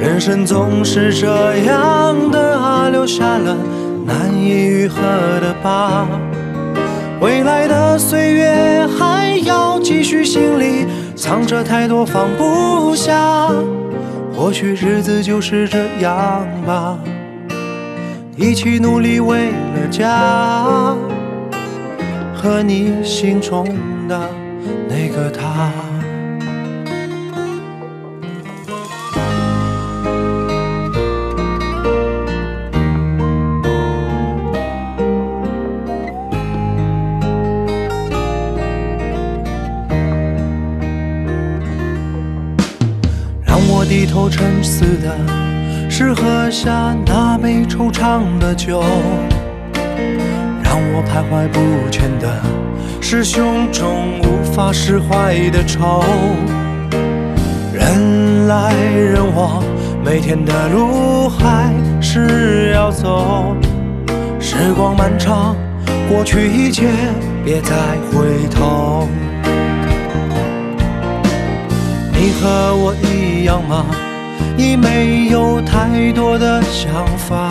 [0.01, 3.57] 人生总是这样的啊，留下了
[4.05, 5.01] 难以愈合
[5.41, 6.05] 的疤。
[7.21, 13.49] 未来的岁月还要继续，心里藏着太多放不下。
[14.35, 16.99] 或许日子就是这样吧，
[18.37, 20.97] 一起努力为了家。
[22.35, 23.65] 和你心中
[24.09, 24.19] 的
[24.89, 25.71] 那个他。
[48.13, 48.83] 杯惆怅的酒，
[50.63, 52.29] 让我徘徊不前的
[53.01, 56.05] 是胸中无法释怀的愁。
[57.73, 59.63] 人来人往，
[60.05, 63.57] 每天的路还是要走。
[64.39, 65.57] 时光漫长，
[66.11, 66.89] 过去一切
[67.43, 67.75] 别再
[68.11, 69.09] 回头。
[72.13, 73.87] 你和我一样吗？
[74.59, 77.51] 已没有太多的想法。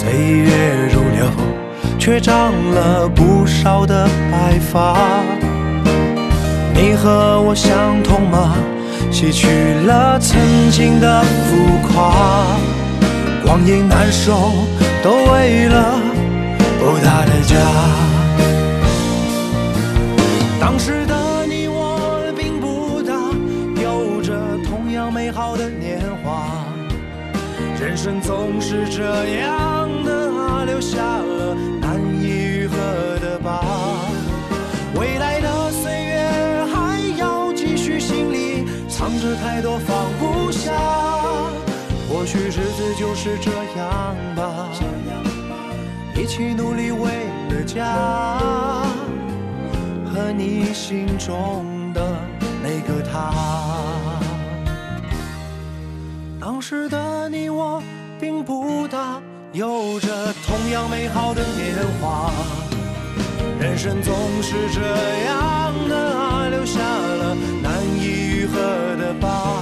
[0.00, 1.26] 岁月如流，
[1.98, 4.96] 却长了不少的白发。
[6.74, 8.54] 你和我相同吗？
[9.10, 10.40] 洗去了曾
[10.70, 12.56] 经的浮夸，
[13.44, 14.32] 光阴难收，
[15.02, 16.00] 都为了
[16.78, 18.09] 不大的家。
[28.02, 29.02] 人生总是这
[29.40, 32.74] 样的啊，留下了难以愈合
[33.20, 33.60] 的疤。
[34.98, 40.72] 未来的岁月还要继续，心里藏着太多放不下。
[42.08, 44.70] 或许日子就是这样吧，
[46.16, 47.84] 一起努力为了家。
[50.10, 52.16] 和你心中的
[52.62, 53.59] 那个他。
[56.70, 57.82] 时的你我
[58.20, 59.20] 并不大，
[59.52, 62.30] 有着同样美好的年华。
[63.58, 64.80] 人生总是这
[65.26, 68.56] 样的啊，留下了难以愈合
[69.00, 69.52] 的疤。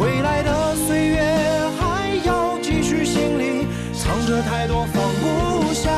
[0.00, 1.22] 未来的岁月
[1.78, 5.92] 还要继续，心里藏着太多放不下。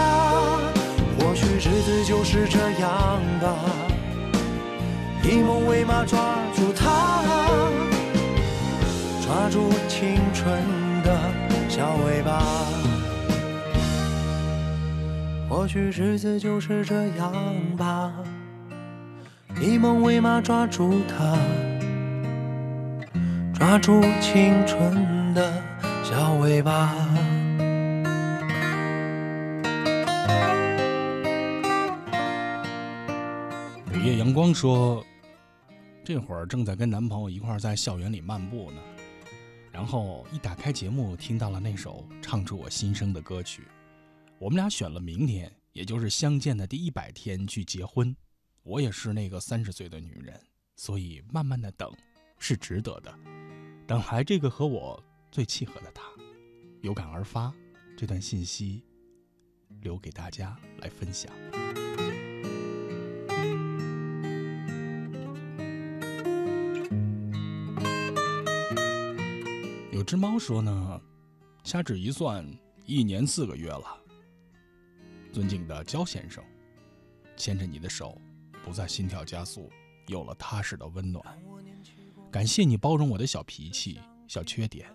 [1.19, 3.57] 或许日子就是这样吧，
[5.23, 6.19] 以梦为马，抓
[6.55, 7.25] 住它，
[9.25, 10.63] 抓住青春
[11.03, 11.19] 的
[11.71, 12.43] 小尾巴。
[15.49, 17.33] 或许日子就是这样
[17.79, 18.13] 吧，
[19.59, 21.39] 以梦为马，抓住它，
[23.55, 25.63] 抓住青春的
[26.05, 26.95] 小尾巴。
[33.95, 35.03] 午夜阳光说，
[36.05, 38.79] 这会儿正在跟男朋友一块在校园里漫步呢，
[39.77, 43.69] 然后一打开节目，听到了那首唱出我心声的歌曲。
[44.39, 48.17] 我们俩选了明天，也就是相见的第一百天去结婚。
[48.63, 50.41] 我也是那个三十岁的女人，
[50.77, 51.95] 所以慢慢的等
[52.39, 53.15] 是值得的，
[53.87, 54.99] 等来这个和我
[55.31, 56.03] 最契合的他。
[56.81, 57.53] 有感而发，
[57.99, 58.83] 这段信息
[59.83, 61.31] 留给大家来分享。
[70.07, 71.01] 只猫说呢，
[71.65, 72.47] 掐指一算，
[72.85, 73.85] 一年四个月了。
[75.33, 76.45] 尊敬的焦先生，
[77.37, 78.17] 牵着你的手，
[78.65, 79.69] 不再心跳加速，
[80.07, 81.25] 有了踏实的温暖。
[82.31, 84.89] 感谢你包容我的小脾气、小缺点。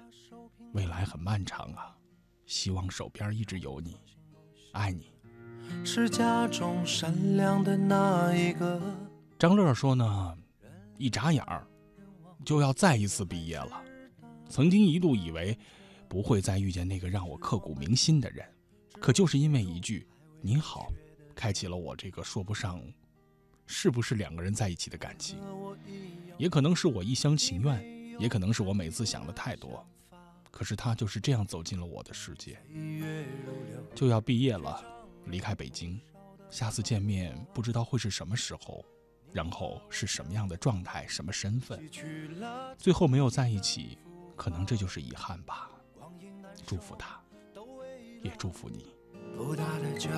[0.71, 1.93] 未来很漫长啊，
[2.45, 3.97] 希望手边一直有你，
[4.71, 5.13] 爱你。
[5.83, 8.81] 是家中善良的那一个。
[9.37, 10.37] 张乐说呢，
[10.97, 11.67] 一眨眼儿
[12.45, 13.83] 就要再一次毕业了。
[14.51, 15.57] 曾经一度以为
[16.09, 18.45] 不会再遇见那个让我刻骨铭心的人，
[18.99, 20.05] 可就是因为一句
[20.41, 20.91] “你好”，
[21.33, 22.83] 开启了我这个说不上
[23.65, 25.39] 是不是两个人在一起的感情。
[26.37, 29.87] 也可能是我一厢情愿，也可能是我每次想的太多。
[30.51, 32.59] 可是他就是这样走进了我的世界。
[33.95, 34.83] 就要毕业了，
[35.27, 35.97] 离开北京，
[36.49, 38.83] 下次见面不知道会是什么时候，
[39.31, 41.89] 然后是什么样的状态，什么身份，
[42.77, 43.97] 最后没有在一起。
[44.41, 45.69] 可能这就是遗憾吧。
[46.65, 47.21] 祝福他，
[48.23, 48.87] 也祝福你。
[49.37, 50.09] 不大的家，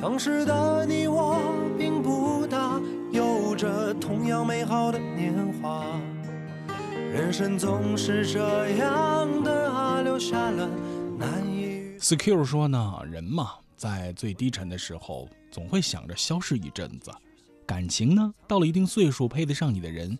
[0.00, 1.36] 当时的你我
[1.76, 5.84] 并不大，有着同样美好的年华。
[7.10, 10.70] 人生总是这样的啊，留下了
[11.18, 11.98] 难以。
[11.98, 17.10] Secure 说呢，人嘛，在最低沉的时候，总会想着消失一阵子。
[17.66, 20.16] 感情呢，到了一定岁数，配得上你的人。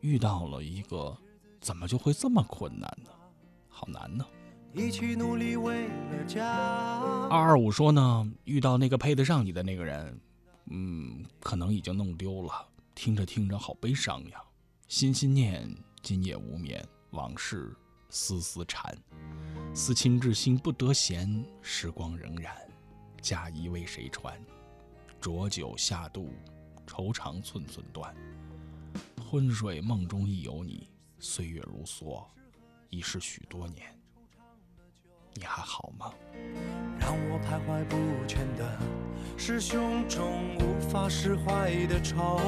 [0.00, 1.16] 遇到了一个，
[1.60, 3.10] 怎么就会这么困难呢？
[3.68, 4.26] 好难呢！
[4.72, 6.46] 一起努力为了家。
[7.28, 10.20] 二二五说呢，遇到那个配得上你的那个人，
[10.66, 12.52] 嗯，可能已经弄丢了。
[12.94, 14.42] 听着听着，好悲伤呀！
[14.88, 15.68] 心心念，
[16.02, 17.74] 今夜无眠，往事
[18.08, 18.96] 丝丝缠。
[19.74, 22.50] 思亲至心不得闲，时光荏苒，
[23.20, 24.34] 嫁衣为谁穿？
[25.20, 26.32] 浊酒下肚，
[26.86, 28.14] 愁肠寸寸断。
[29.30, 30.88] 昏睡梦中亦有你，
[31.20, 32.20] 岁月如梭，
[32.88, 33.86] 已是许多年。
[35.34, 36.12] 你还好吗？
[36.98, 38.76] 让我徘徊不前的
[39.36, 42.40] 是胸中无法释怀的愁。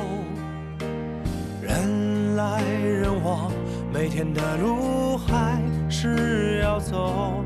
[1.62, 3.52] 人来人往，
[3.92, 7.44] 每天的路还是要走。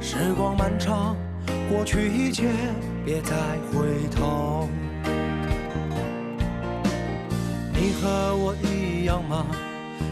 [0.00, 1.16] 时光漫长，
[1.68, 2.52] 过去一切
[3.04, 3.36] 别再
[3.72, 4.68] 回头。
[7.84, 9.44] 你和我一样吗？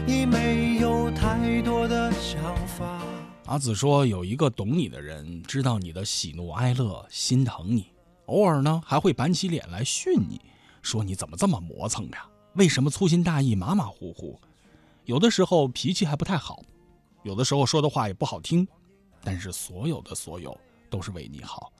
[0.07, 3.01] 已没有太多的想法。
[3.45, 7.87] 阿紫说：“有一个懂你的人，知道你的喜怒哀乐，心疼你，
[8.27, 10.39] 偶尔呢还会板起脸来训你，
[10.83, 12.27] 说你怎么这么磨蹭呀？
[12.53, 14.39] 为什么粗心大意、马马虎虎？
[15.05, 16.61] 有的时候脾气还不太好，
[17.23, 18.67] 有的时候说的话也不好听，
[19.23, 20.55] 但是所有的所有
[20.91, 21.73] 都是为你好。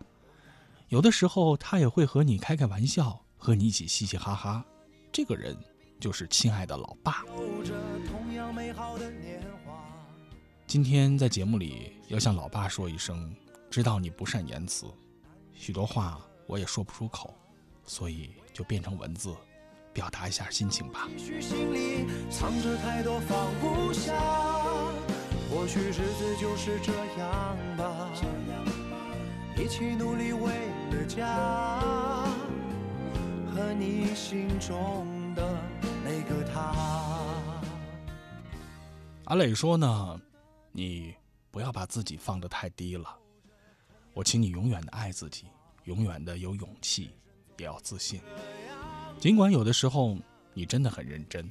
[0.89, 4.65] 有的时候他也会和你开开玩笑，和你一起嘻嘻哈哈。
[5.11, 5.55] 这个人
[6.03, 7.23] 就是亲爱的老爸。”
[10.67, 13.33] 今天在节目里要向老爸说一声，
[13.71, 14.85] 知道你不善言辞，
[15.53, 17.33] 许多话我也说不出口，
[17.85, 19.33] 所以就变成文字，
[19.93, 21.07] 表达一下心情吧。
[21.09, 24.13] 也许心里藏着太多放不下，
[25.49, 28.11] 或许日子就是这样吧。
[29.55, 30.51] 一起努力为
[30.91, 31.39] 了家，
[33.55, 35.72] 和你心中的那
[39.25, 40.21] 阿磊说呢，
[40.71, 41.15] 你
[41.49, 43.17] 不要把自己放得太低了。
[44.13, 45.47] 我请你永远的爱自己，
[45.85, 47.11] 永远的有勇气，
[47.57, 48.21] 也要自信。
[49.19, 50.17] 尽管有的时候
[50.53, 51.49] 你真的很认真，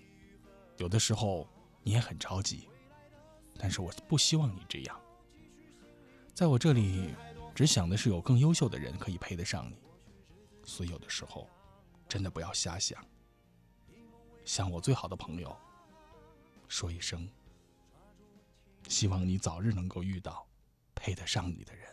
[0.76, 1.48] 有的时候
[1.82, 2.68] 你也很着急，
[3.58, 5.00] 但是我不希望你这样。
[6.34, 7.14] 在我这里，
[7.54, 9.76] 只想的是有更优秀的人可以配得上你，
[10.64, 11.48] 所以有的时候
[12.08, 13.02] 真的不要瞎想。
[14.44, 15.56] 向我最好的朋友
[16.68, 17.28] 说一声。
[18.88, 20.46] 希望你早日能够遇到
[20.94, 21.88] 配得上你的人。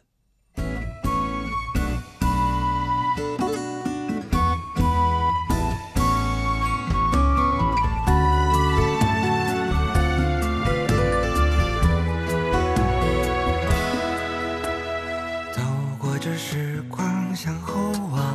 [15.54, 15.62] 走
[16.00, 18.29] 过这时光，向后望，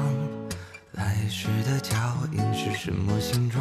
[1.37, 1.97] 时的脚
[2.31, 3.61] 印是什么形状？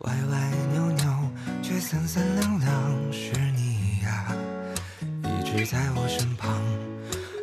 [0.00, 1.30] 歪歪扭扭，
[1.62, 2.70] 却三三两两，
[3.10, 4.36] 是你呀，
[5.24, 6.60] 一直在我身旁。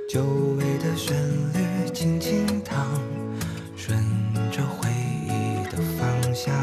[0.08, 1.18] 久违的旋
[1.54, 2.86] 律轻轻淌，
[3.76, 3.98] 顺
[4.52, 4.92] 着回
[5.26, 6.54] 忆的方向，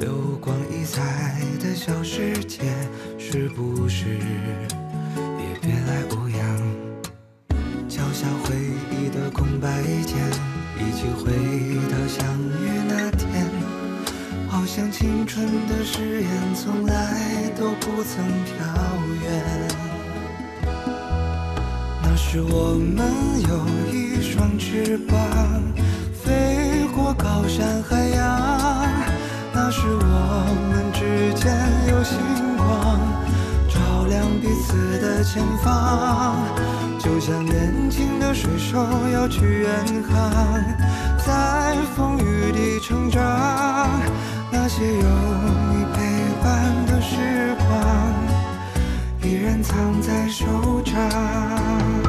[0.00, 2.62] 流光溢彩的小世界，
[3.20, 6.60] 是不是也别来无恙？
[7.88, 8.56] 敲下回
[8.90, 10.16] 忆的空白键，
[10.76, 11.32] 一起回
[12.12, 12.26] 相
[12.60, 13.48] 遇那天。
[14.48, 18.52] 好像青春的誓言从来都不曾飘
[19.22, 19.24] 远。
[22.02, 23.02] 那时我们
[23.48, 25.18] 有一双翅膀，
[26.12, 28.20] 飞过高山海洋。
[29.54, 31.50] 那时我们之间
[31.88, 32.18] 有星
[32.58, 33.00] 光，
[33.68, 36.36] 照亮彼此的前方。
[36.98, 38.78] 就像年轻的水手
[39.12, 39.70] 要去远
[40.08, 40.62] 航，
[41.24, 43.22] 在风雨里成长。
[44.50, 46.02] 那些有你陪
[46.42, 47.70] 伴的时光，
[49.22, 50.46] 依然藏在手
[50.84, 52.01] 掌。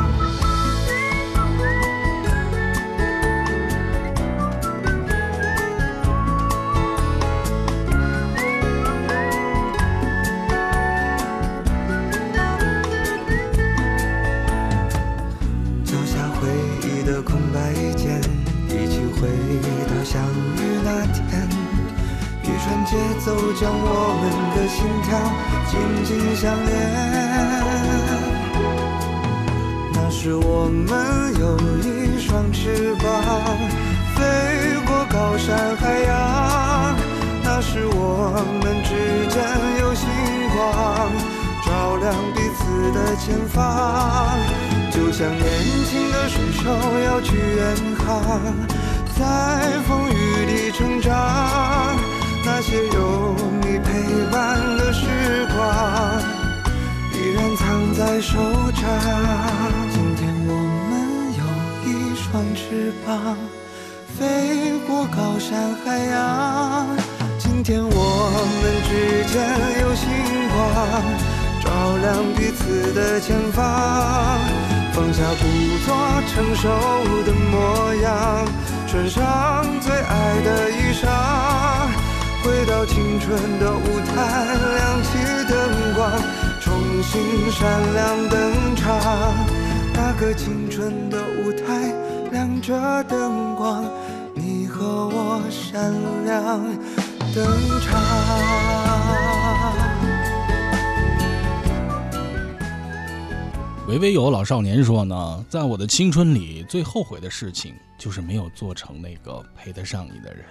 [23.24, 23.88] 串节奏将我
[24.20, 25.18] 们的心跳
[25.70, 25.72] 紧
[26.04, 26.72] 紧相连。
[29.94, 33.04] 那时我们有一双翅膀，
[34.16, 34.22] 飞
[34.86, 36.96] 过高山海洋。
[37.44, 38.92] 那时我们之
[39.30, 39.42] 间
[39.80, 40.06] 有星
[40.54, 41.10] 光，
[41.66, 43.58] 照亮彼此的前方。
[44.92, 45.42] 就像年
[45.90, 46.64] 轻的水手
[47.06, 48.12] 要去远航，
[49.18, 49.22] 在
[49.88, 52.03] 风雨里成长。
[52.46, 56.22] 那些有你陪伴的时光，
[57.14, 58.38] 依然藏在手
[58.74, 58.84] 掌。
[59.90, 60.52] 今天我
[60.90, 60.92] 们
[61.40, 61.42] 有
[61.88, 63.38] 一双翅膀，
[64.20, 66.88] 飞过高山海洋。
[67.40, 67.92] 今天我
[68.62, 69.34] 们之间
[69.82, 70.04] 有星
[70.54, 70.56] 光，
[71.64, 71.66] 照
[72.02, 73.64] 亮彼此的前方。
[74.92, 75.44] 放下故
[75.86, 75.88] 作
[76.28, 76.68] 成熟
[77.24, 78.46] 的模样，
[78.86, 81.08] 穿上最爱的衣裳。
[82.44, 84.16] 回到青春的舞台，
[84.76, 85.18] 亮起
[85.48, 86.12] 灯光，
[86.60, 89.00] 重新闪亮登场。
[89.94, 91.94] 那个青春的舞台，
[92.32, 93.86] 亮着灯光，
[94.36, 95.94] 你和我闪
[96.26, 96.60] 亮
[97.34, 97.46] 登
[97.80, 98.04] 场。
[103.88, 110.44] 维维有老少年说呢，在我的青春里，最后悔的事情就是没有做成那个配得上你的人。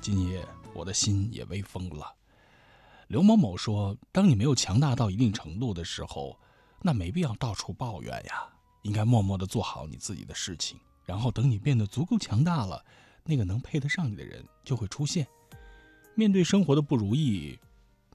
[0.00, 0.40] 今夜
[0.74, 2.14] 我的心也微风了。
[3.08, 6.38] 刘某某说，当你没有强大到一定程度的时候，
[6.80, 8.46] 那没必要到处抱怨呀，
[8.82, 12.84] 应该默默地做好你自己的事情，然后等你变得足够强大了，
[13.24, 15.26] 那个能配得上你的人就会出现。
[16.14, 17.58] 面对生活的不如意，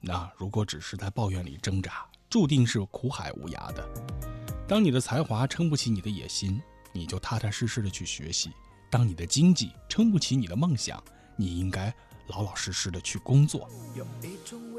[0.00, 3.86] 那如果只是在抱怨里挣扎，注定是苦海无涯的。
[4.66, 6.60] 当你的才华撑不起你的野心，
[6.92, 8.50] 你就踏踏实实的去学习；
[8.90, 11.02] 当你的经济撑不起你的梦想，
[11.36, 11.94] 你应该
[12.28, 13.68] 老老实实的去工作。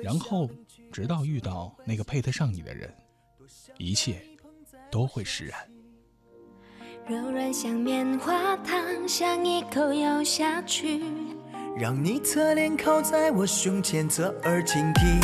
[0.03, 0.49] 然后，
[0.91, 2.93] 直到遇到那个配得上你的人，
[3.77, 4.21] 一切
[4.91, 5.57] 都会释然。
[7.07, 11.01] 柔软像棉花糖，想一口咬下去。
[11.77, 15.19] 让你侧脸靠在我胸前，侧耳倾听。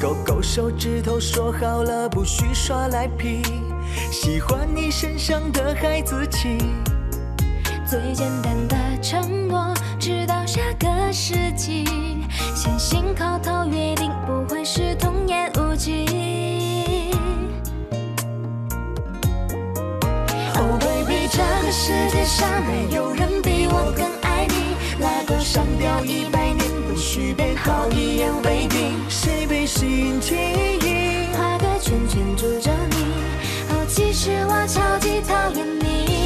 [0.00, 3.42] 勾勾手指头，说好了不许耍赖皮。
[4.12, 6.58] 喜欢你身上的孩子气，
[7.86, 10.27] 最简单的承诺，直到
[10.58, 11.84] 下个世纪。
[12.52, 16.04] 相信口头约定不会是童言无忌。
[20.56, 24.74] Oh baby，这个世界上没有人比我更爱你。
[25.00, 28.98] 拉钩上吊一百年，不许变好，一言为定。
[29.08, 30.34] 谁被吸记
[30.82, 31.32] 忆？
[31.36, 32.96] 画个圈圈住着你。
[33.86, 36.17] 其实我超级讨厌你，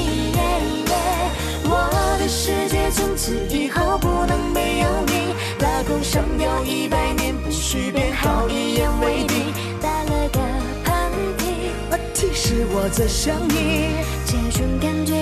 [2.92, 5.34] 从此以后不能没有你。
[5.60, 9.52] 拉钩上吊一百年，不许变好，一言为定。
[9.80, 10.40] 打了个
[10.84, 10.92] 喷
[11.38, 11.42] 嚏，
[11.90, 15.21] 啊嚏，是我在想你，这种感觉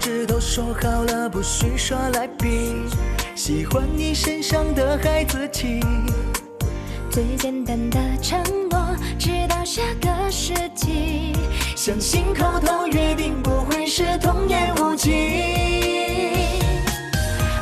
[0.00, 2.86] 指头，说好了不许耍赖皮。
[3.34, 5.80] 喜欢你身上的孩子气。
[7.10, 8.40] 最简单的承
[8.70, 11.32] 诺，直到下个世纪。
[11.76, 15.10] 相信口头约定不会是童言无忌。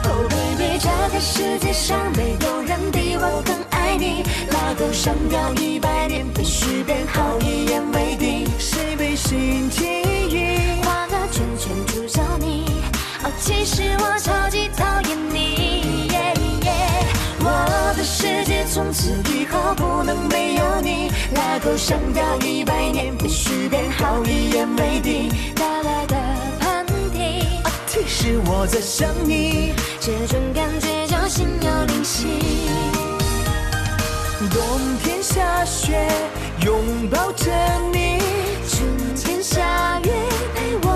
[0.05, 4.23] Oh baby，这个世界上没有人比我更爱你。
[4.53, 8.47] 拉钩上吊一百年，必须变好，一言为定。
[8.59, 9.85] 谁被吸记
[10.29, 10.80] 忆？
[13.23, 16.09] 哦，其实我超级讨厌你。
[17.43, 21.11] 我的世界从此以后不能没有你。
[21.35, 25.29] 拉钩上吊一百年，必须变好，一言为定。
[25.55, 26.15] 打了个
[26.61, 27.45] 喷嚏，
[27.87, 32.27] 其实我在想你，这种感觉叫心有灵犀。
[34.51, 34.61] 冬
[35.03, 36.09] 天下雪，
[36.65, 37.51] 拥抱着
[37.93, 38.19] 你；
[38.69, 40.11] 春天下雨，
[40.55, 40.89] 陪我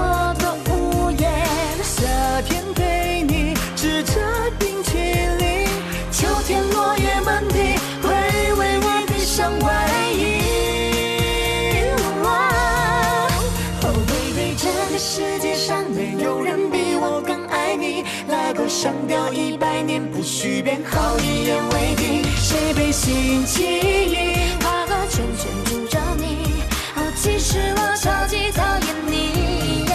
[18.84, 22.22] 上吊一百年，不许变好，一言为定。
[22.36, 24.52] 谁被吸记忆？
[24.62, 26.60] 画个圈圈住着你。
[26.94, 29.86] 哦，其实我超级讨厌你。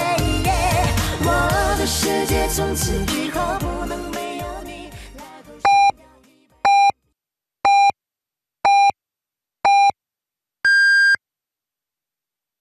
[1.21, 4.89] 我的世界从此以后不能没有你。
[5.19, 6.57] 拉钩上吊一百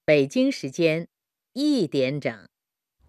[0.05, 1.09] 北京时间
[1.55, 2.47] 一点整，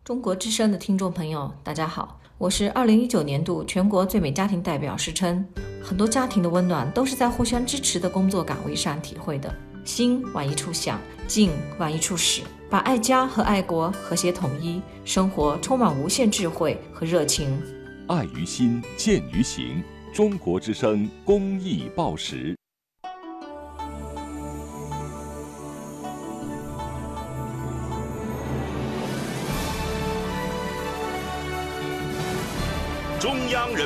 [0.06, 5.46] 中国之声的听众朋友，大家好，我是二零一九年度全国最美家庭代表施琛。
[5.84, 9.54] 很多家庭的温暖都是在互相支持的工作岗位上体会的。
[9.84, 17.62] 心往一处想，劲往一处使，把爱家和爱国和谐统一，生活充满无限智慧和热情。
[18.08, 19.84] 爱于心，见于行。
[20.14, 22.59] 中国之声公益报时。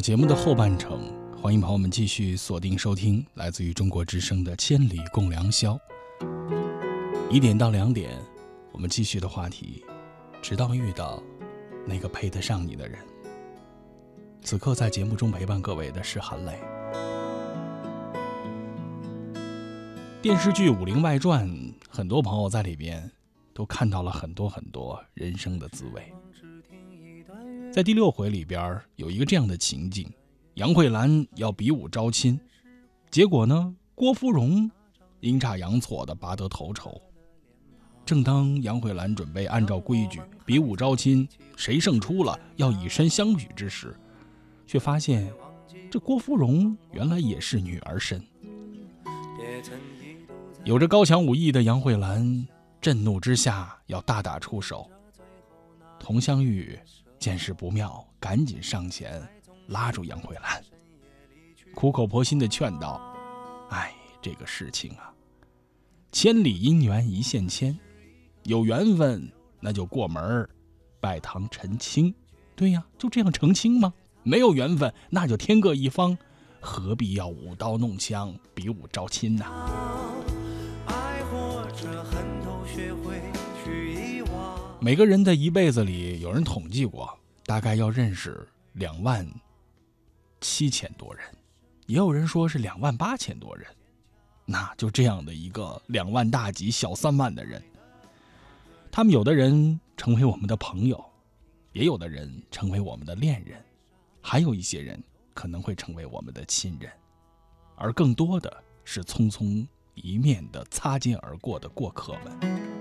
[0.00, 5.78] 节目的后半程，欢迎朋友们继续锁定收听来自于中国之声的《千里共良宵》。
[7.30, 8.10] 一点到两点，
[8.72, 9.84] 我们继续的话题，
[10.40, 11.22] 直到遇到
[11.86, 12.98] 那个配得上你的人。
[14.42, 16.58] 此刻在节目中陪伴各位的是韩磊。
[20.22, 21.46] 电视剧《武林外传》，
[21.90, 23.10] 很多朋友在里边
[23.52, 26.10] 都看到了很多很多人生的滋味。
[27.72, 30.04] 在第六回里边有一个这样的情景：
[30.54, 32.38] 杨慧兰要比武招亲，
[33.12, 34.68] 结果呢，郭芙蓉
[35.20, 37.00] 阴差阳错的拔得头筹。
[38.04, 43.94] 正当杨慧兰准备按照规矩比武招亲，谁胜出了要以身相许之时，
[44.66, 45.32] 却发现
[45.88, 48.20] 这郭芙蓉原来也是女儿身。
[50.64, 52.44] 有着高强武艺的杨慧兰
[52.80, 54.90] 震怒之下要大打出手，
[56.00, 56.76] 佟湘玉
[57.20, 59.22] 见势不妙，赶紧上前
[59.68, 60.64] 拉住杨慧兰，
[61.74, 62.98] 苦口婆心的劝道
[63.68, 65.12] ：“哎，这个事情啊，
[66.10, 67.78] 千里姻缘一线牵，
[68.44, 70.48] 有缘分那就过门
[70.98, 72.14] 拜堂成亲。
[72.56, 73.92] 对呀，就这样成亲吗？
[74.22, 76.16] 没有缘分，那就天各一方，
[76.58, 79.44] 何必要舞刀弄枪，比武招亲呢？”
[80.88, 82.09] 爱或者恨。
[84.82, 87.14] 每个人的一辈子里，有人统计过，
[87.44, 89.30] 大概要认识两万
[90.40, 91.22] 七千多人，
[91.84, 93.66] 也有人说是两万八千多人。
[94.46, 97.62] 那就这样的一个两万大几小三万的人，
[98.90, 101.04] 他们有的人成为我们的朋友，
[101.72, 103.62] 也有的人成为我们的恋人，
[104.22, 104.98] 还有一些人
[105.34, 106.90] 可能会成为我们的亲人，
[107.76, 112.79] 而更多的是匆匆一面的擦肩而过的过客们。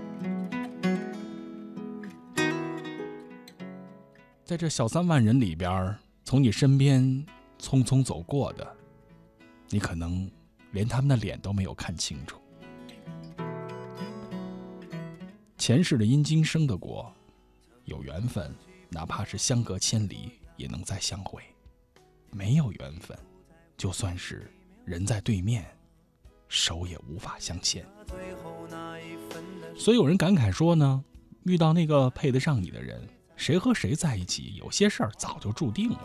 [4.49, 7.03] 在这小三万人里边儿，从你身边
[7.59, 8.67] 匆匆走过的，
[9.67, 10.27] 你可能
[10.71, 12.41] 连他们的脸都没有看清楚。
[15.55, 17.13] 前世的因今生的果，
[17.85, 18.51] 有缘分，
[18.89, 21.39] 哪怕是相隔千里，也能再相会；
[22.31, 23.15] 没有缘分，
[23.77, 24.51] 就算是
[24.83, 25.63] 人在对面，
[26.47, 27.85] 手也无法相牵。
[29.77, 31.05] 所以有人感慨说呢，
[31.43, 33.07] 遇到那个配得上你的人。
[33.39, 35.99] 谁和谁在一起，有些事儿早就注定了。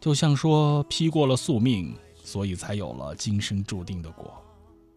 [0.00, 4.42] 就像说，批过了宿命，所以才有了今生注定的果。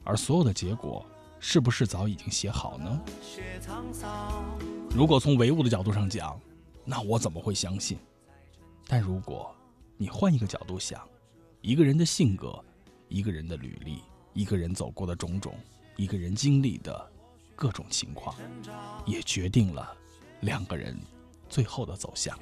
[0.04, 1.06] 而所有的结果，
[1.40, 3.00] 是不是早已经写好呢？
[4.90, 6.36] 如果从唯物的角度上讲，
[6.84, 8.00] 那我怎么会相信？
[8.88, 9.56] 但如果
[9.98, 11.08] 你换一个角度想，
[11.62, 12.60] 一个人的性格，
[13.08, 14.00] 一个人的履历，
[14.34, 15.56] 一个人走过的种种，
[15.96, 17.12] 一个人经历的。
[17.62, 18.36] 各种情况，
[19.06, 19.96] 也决定了
[20.40, 21.00] 两个人
[21.48, 22.36] 最后的走向。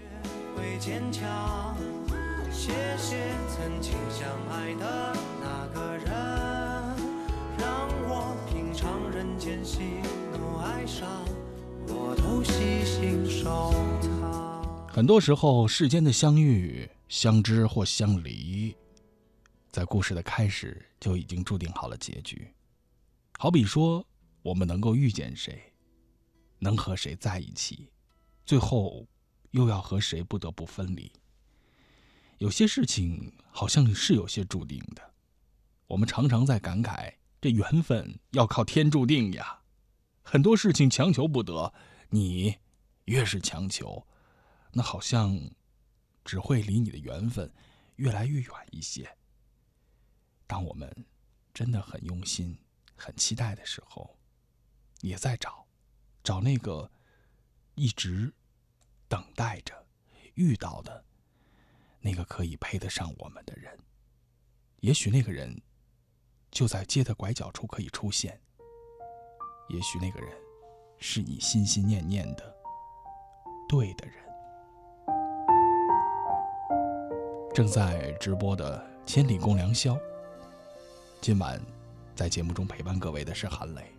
[2.50, 6.08] 谢谢曾经相爱的那个人，
[7.58, 9.80] 让我品尝人间喜
[10.32, 11.06] 怒哀伤，
[11.90, 14.88] 我都细心收藏。
[14.88, 18.74] 很多时候，世间的相遇、相知或相离，
[19.70, 22.50] 在故事的开始就已经注定好了结局。
[23.38, 24.06] 好比说。
[24.50, 25.74] 我们能够遇见谁，
[26.58, 27.92] 能和谁在一起，
[28.48, 29.08] 最后
[29.52, 31.12] 又要和谁不得不分离。
[32.40, 35.14] 有些事情好像是有些注定的，
[35.86, 39.62] 我们常常在感慨，这缘分要靠天注定呀。
[40.24, 41.72] 很多事情强求不得，
[42.10, 42.58] 你
[43.06, 44.08] 越是强求，
[44.72, 45.40] 那好像
[46.26, 47.54] 只会离你的缘分
[47.98, 49.16] 越来越远一些。
[50.48, 51.06] 当我们
[51.54, 52.58] 真的很用心、
[52.96, 54.18] 很期待的时候，
[55.02, 55.66] 也在找，
[56.24, 56.92] 找那个
[57.76, 58.34] 一直
[59.08, 59.88] 等待着
[60.36, 61.04] 遇到的
[62.02, 63.78] 那个可以配得上我们的人。
[64.82, 65.62] 也许那个人
[66.52, 68.40] 就在街的拐角处可以出现，
[69.70, 70.38] 也许那个人
[70.98, 72.56] 是你心心念念的
[73.68, 74.16] 对的人。
[77.54, 79.96] 正在直播的《千里共良宵》，
[81.20, 81.62] 今晚
[82.16, 83.99] 在节目中陪伴各位的是韩磊。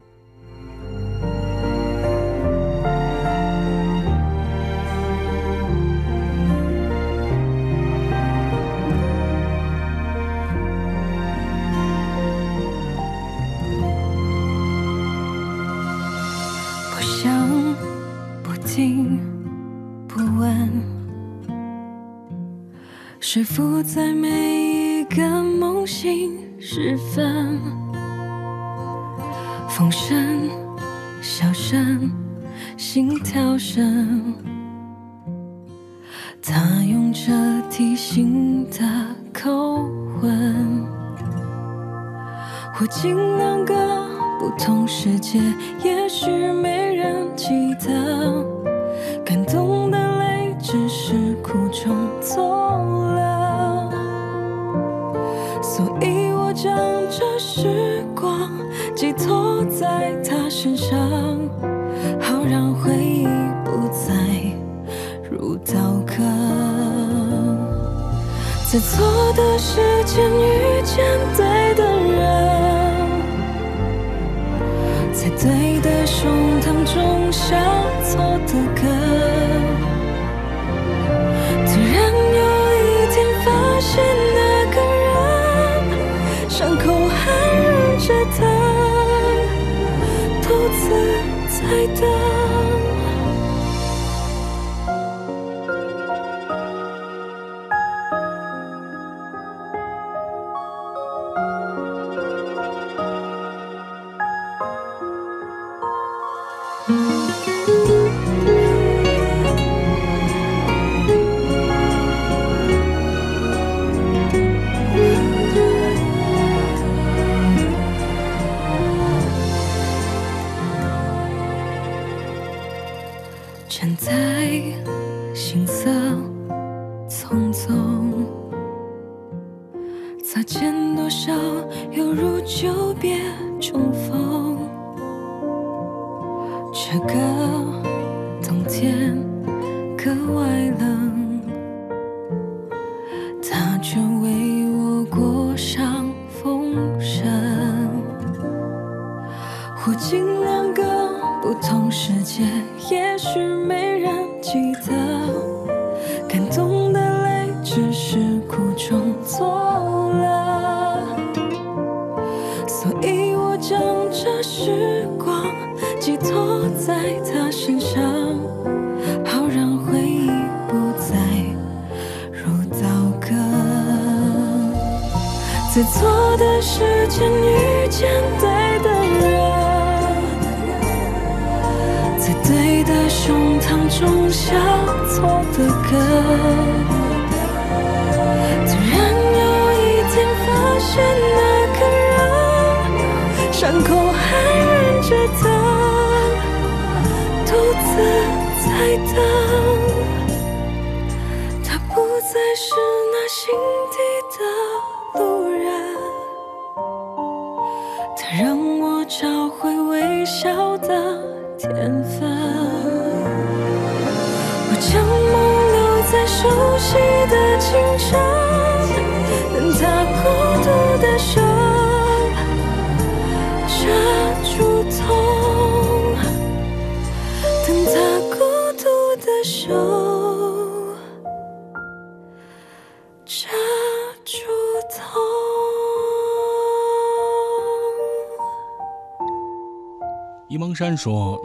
[136.91, 137.30] 这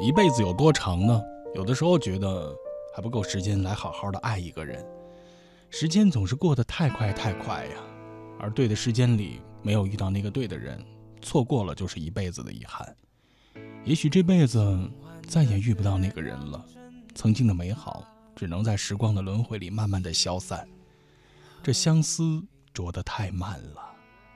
[0.06, 1.20] 一辈子有多长呢？
[1.56, 2.56] 有的时候觉得
[2.96, 4.86] 还不够时间来好好的爱一个人。
[5.72, 7.82] 时间总是过得太快太快呀，
[8.40, 10.80] 而对的时间里没有遇到那个对的人，
[11.24, 12.96] 错过了就是一辈子的遗憾。
[13.84, 14.88] 也许这辈子
[15.28, 16.64] 再也遇不到那个人了，
[17.16, 18.06] 曾经的美好
[18.36, 20.70] 只能在时光的轮回里慢慢的消散。
[21.64, 23.82] 这相思灼得太慢了，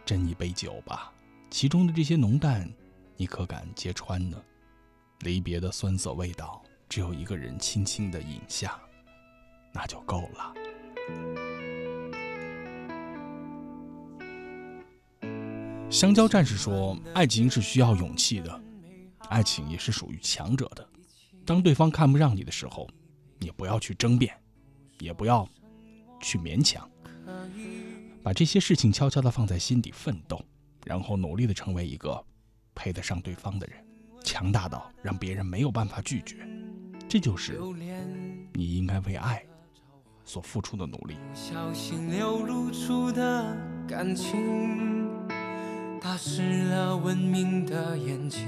[0.03, 1.13] 斟一杯酒吧，
[1.51, 2.67] 其中的这些浓淡，
[3.15, 4.41] 你可敢揭穿呢？”
[5.19, 8.79] 离别的酸涩味道，只有一个人轻轻的饮下，
[9.73, 10.53] 那就够了。
[15.89, 18.61] 香蕉战士说：“爱情是需要勇气的，
[19.27, 20.87] 爱情也是属于强者的。
[21.45, 22.87] 当对方看不上你的时候，
[23.39, 24.33] 也不要去争辩，
[24.99, 25.49] 也不要
[26.21, 26.89] 去勉强，
[28.23, 30.39] 把这些事情悄悄地放在心底奋斗，
[30.85, 32.23] 然后努力地成为一个
[32.73, 33.83] 配得上对方的人。”
[34.23, 36.37] 强大到让别人没有办法拒绝，
[37.07, 37.59] 这就是
[38.53, 39.43] 你应该为爱
[40.23, 41.15] 所付出的努力。
[41.33, 45.09] 小心流露出的感情，
[45.99, 48.45] 打湿了文明的眼睛。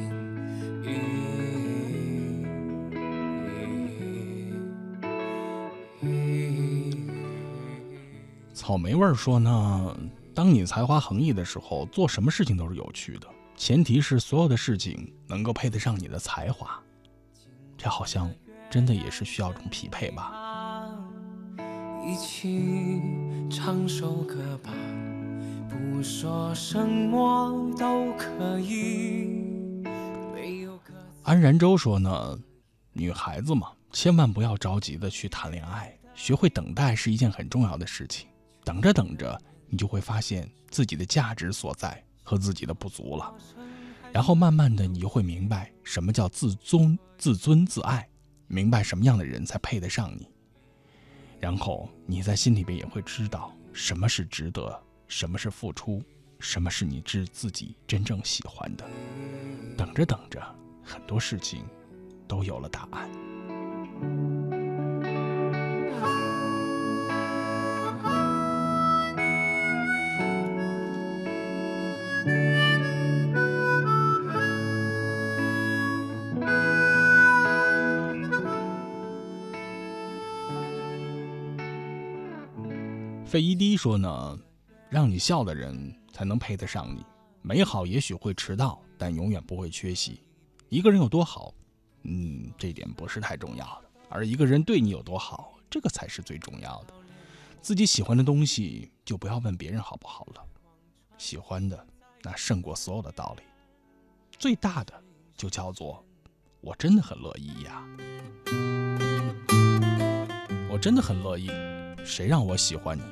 [8.53, 9.97] 草莓味说呢，
[10.35, 13.27] 当你才华横溢的时候，做什么事情都是有趣的。
[13.55, 16.81] 前提是所有的事情能够配得上你的才华，
[17.77, 18.33] 这好像
[18.69, 20.89] 真的也是需要种匹配吧。
[22.03, 22.99] 一起
[23.51, 24.71] 唱首歌吧，
[25.69, 29.83] 不说什么都可以。
[31.23, 32.39] 安然周说呢，
[32.93, 38.27] 女孩子嘛，千万不要着急的去谈恋爱，学会等待是一件很重要的事情。
[38.63, 42.03] 等着等着，你就会发现自己的价值所在。
[42.31, 43.35] 和自己的不足了，
[44.13, 48.07] 然后慢慢的你就会明白什么叫自尊、自尊自爱，
[48.47, 50.29] 明白什么样的人才配得上你。
[51.41, 56.01] 然后你在心里边也会知道什么是值得，什么是付出，
[56.39, 58.89] 什么是你知自己真正喜欢的。
[59.75, 60.41] 等着等着，
[60.81, 61.65] 很多事情
[62.29, 64.40] 都有了答案。
[83.31, 84.37] 费一滴说呢，
[84.89, 87.01] 让你笑的人才能配得上你。
[87.41, 90.21] 美好也许会迟到，但永远不会缺席。
[90.67, 91.53] 一个人有多好，
[92.03, 93.89] 嗯，这点不是太重要的。
[94.09, 96.93] 而一个人对你有多好，这个才是最重要的。
[97.61, 100.43] 自己喜欢的东西，就不要问别人好不好了。
[101.17, 101.87] 喜欢的，
[102.23, 103.43] 那胜过所有的道理。
[104.37, 105.01] 最大的，
[105.37, 106.05] 就叫做
[106.59, 107.81] 我真的很乐意呀。
[110.69, 111.49] 我真的很乐意。
[112.03, 113.03] 谁让我喜欢你？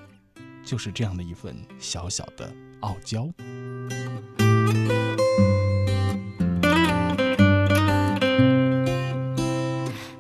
[0.64, 2.52] 就是这样的一份小小的
[2.82, 3.28] 傲娇。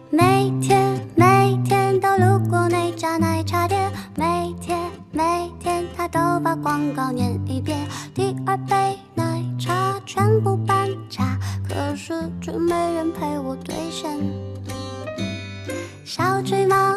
[0.09, 7.87] 每天每天都路过那家奶茶店，每天每天他都把广告念一遍。
[8.13, 11.37] 第二杯奶茶全部半价，
[11.67, 14.17] 可是却没人陪我兑现。
[16.05, 16.88] 小橘猫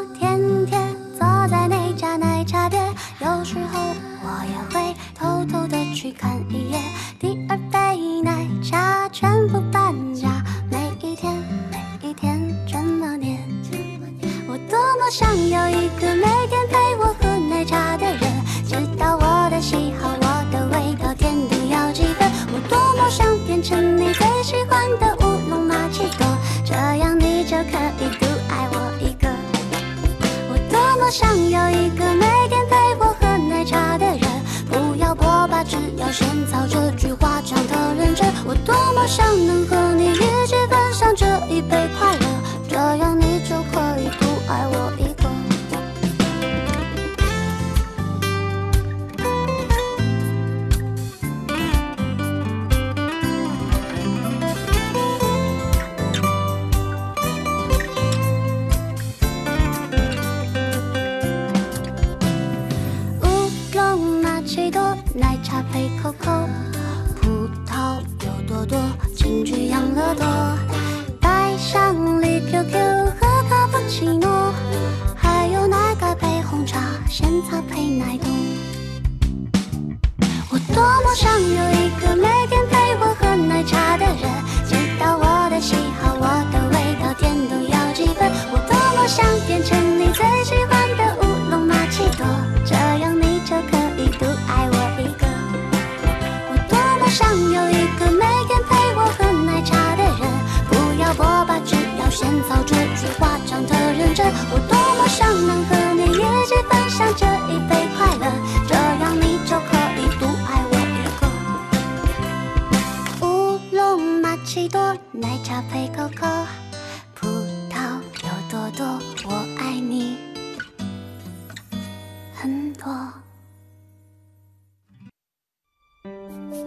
[39.02, 40.31] 多想能和你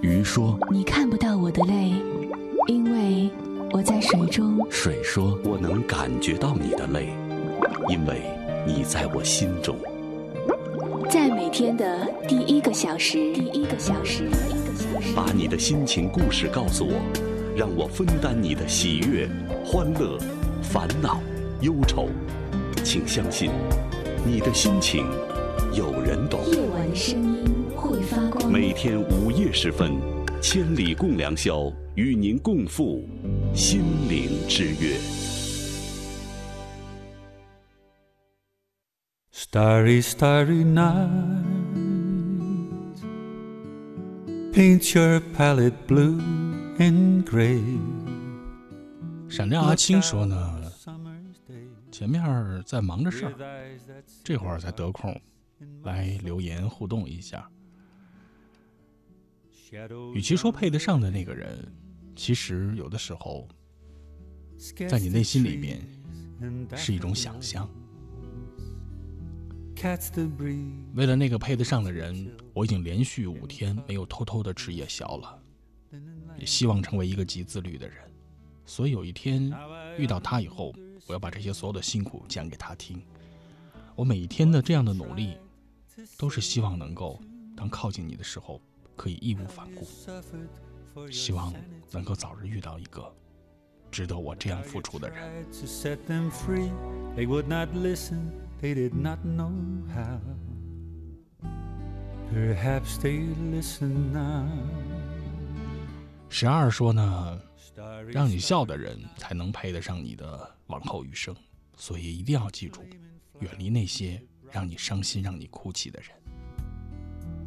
[0.02, 1.94] 鱼说你看不到我的泪，
[2.68, 3.30] 因为
[3.72, 4.66] 我在水中。
[4.70, 7.10] ：“水说，我能感觉到你的泪，
[7.90, 8.22] 因为
[8.66, 9.76] 你在我心中。
[11.10, 16.94] 在每天的第一个小时，第一个小时，第一个小时，把你的心情故事告诉我，
[17.56, 19.30] 让我分担你的喜悦、
[19.64, 20.18] 欢乐、
[20.62, 21.20] 烦恼、
[21.62, 22.10] 忧愁。
[22.84, 23.52] 请相信，
[24.26, 25.06] 你的心情
[25.74, 26.40] 有人懂。
[26.52, 27.55] 夜晚声音。
[28.50, 30.00] 每天午夜时分，
[30.42, 33.04] 千里共良宵，与您共赴
[33.54, 34.98] 心灵之约。
[39.34, 41.10] Starry, starry night.
[44.54, 46.20] Paint your palette blue
[46.78, 47.62] and gray.
[49.28, 50.62] 闪亮阿青说呢，
[51.92, 52.24] 前面
[52.66, 53.34] 在忙着事儿，
[54.24, 55.20] 这会儿才得空
[55.84, 57.50] 来留言互动一下。
[60.14, 61.72] 与其说配得上的那个人，
[62.16, 63.48] 其实有的时候，
[64.90, 65.82] 在你内心里面
[66.76, 67.70] 是一种想象。
[70.96, 75.40] 为了那个配得上的人，我已经连续五天没有偷偷的吃夜宵了，
[76.40, 77.98] 也希望成为一个极自律的人。
[78.66, 79.54] 所以有一天
[79.98, 80.74] 遇到他以后，
[81.06, 83.00] 我要把这些所有的辛苦讲给他听。
[83.96, 85.38] 我每一天的这样的努力，
[86.18, 87.22] 都是希望能够
[87.56, 88.60] 当靠近你的时候，
[88.96, 89.86] 可以义无反顾
[91.12, 91.54] 希望
[91.92, 93.14] 能够早日遇到一个
[93.92, 95.46] 值得我这样付出的人。
[106.30, 107.42] 十二说呢
[108.12, 111.36] 让你笑的人才能配得上你的往后余生
[111.78, 112.84] 所以一定要记住
[113.40, 116.25] 远离那些让你伤心让你哭泣的人。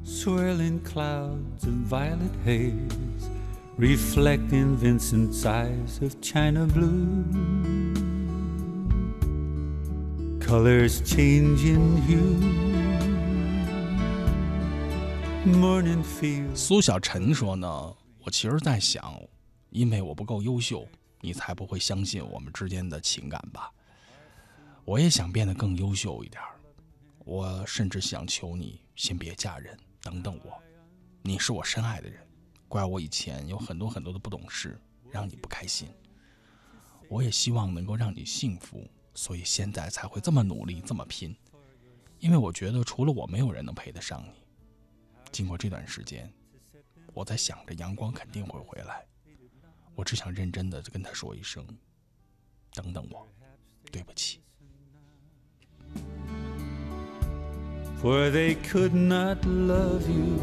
[0.08, 3.28] Swirling clouds of violet haze
[3.76, 7.22] reflecting Vincent's eyes of china blue.
[10.40, 12.38] Colors changing hue.
[15.44, 17.94] Morning fields 苏小晨说呢，
[18.24, 19.14] 我其实在想，
[19.68, 20.88] 因为我不够优秀，
[21.20, 23.70] 你才不会相信我们之间的情感吧。
[24.86, 26.42] 我也想变得更优秀一点，
[27.26, 30.62] 我甚至想求你先别嫁人，等等我。
[31.22, 32.26] 你是我深爱的人，
[32.68, 34.80] 怪我以前有很多很多的不懂事，
[35.10, 35.88] 让你不开心。
[37.08, 41.36] 我也希望能够让你幸福，所以现在才会这么努力，这么拼。
[42.18, 44.44] 因为我觉得除了我，没有人能配得上你。
[45.30, 46.32] 经过这段时间，
[47.14, 49.06] 我在想着阳光肯定会回来，
[49.94, 51.66] 我只想认真的跟他说一声：
[52.72, 53.26] 等等我，
[53.92, 54.40] 对不起。
[58.00, 60.38] For they could not love you,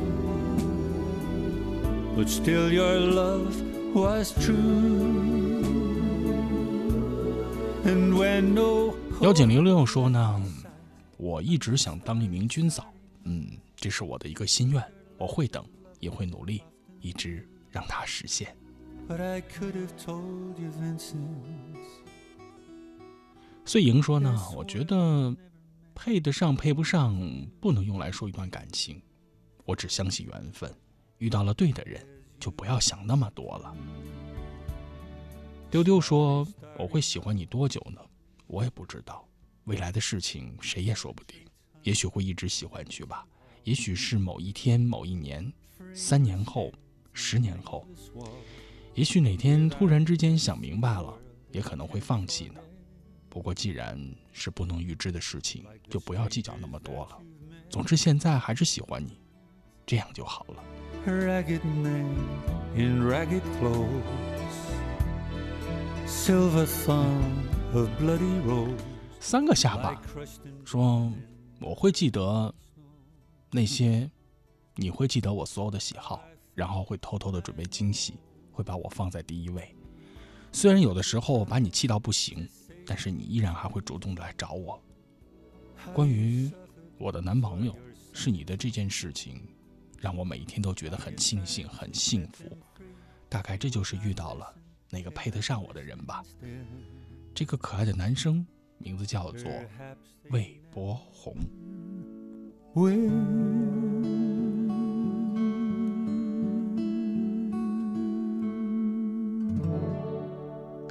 [2.15, 3.55] but still your love
[3.93, 5.63] was true.
[7.85, 10.41] And when no 幺九零六说呢，
[11.15, 14.83] 我一直想当一名军嫂，嗯，这是我的一个心愿，
[15.17, 15.63] 我会等，
[16.01, 16.61] 也会努力，
[16.99, 18.53] 一直让它实现。
[19.07, 21.15] But I could have told you, Vincent.
[23.63, 25.33] 碎莹说呢，我觉得
[25.95, 27.17] 配得上配不上
[27.59, 29.01] 不能用来说一段感情，
[29.63, 30.71] 我只相信缘分，
[31.17, 32.05] 遇到了对的人
[32.37, 33.75] 就不要想那么多了。
[35.71, 36.45] 丢丢说
[36.77, 38.01] 我会喜欢你多久呢？
[38.45, 39.27] 我也不知道，
[39.63, 41.39] 未来的事情谁也说不定，
[41.81, 43.25] 也许会一直喜欢去吧，
[43.63, 45.51] 也许是某一天、某一年、
[45.93, 46.71] 三年后、
[47.13, 47.87] 十年后，
[48.93, 51.17] 也许哪天突然之间想明白了，
[51.51, 52.59] 也可能会放弃呢。
[53.35, 53.99] 不过既然
[54.31, 57.19] 是不能预知的事情，就不要计较那么多了。
[57.69, 59.19] 总之现在还是喜欢你，
[59.85, 60.63] 这样就好了。
[61.05, 62.15] Ragged man
[62.77, 63.91] in ragged clothes,
[66.07, 67.43] silver thumb
[67.73, 68.79] of bloody rose.
[69.19, 70.01] 三个下巴
[70.63, 71.11] 说
[71.59, 72.55] ：“我会记得
[73.51, 74.09] 那些，
[74.75, 78.13] 你会记得我所有的喜好，然后会偷偷的准备惊喜，
[78.53, 79.75] 会把我放在第一位。
[80.53, 82.47] 虽然有的时候把你气到不行，
[82.85, 84.81] 但是你依然还会主动的来找我。
[85.93, 86.51] 关于
[86.97, 87.75] 我的男朋友
[88.13, 89.41] 是你的这件事情，
[89.99, 92.57] 让我每一天都觉得很庆幸、很幸福。
[93.27, 94.53] 大概这就是遇到了
[94.89, 96.23] 那个配得上我的人吧。
[97.33, 98.45] 这个可爱的男生
[98.77, 99.51] 名字叫做
[100.29, 101.35] 魏博宏。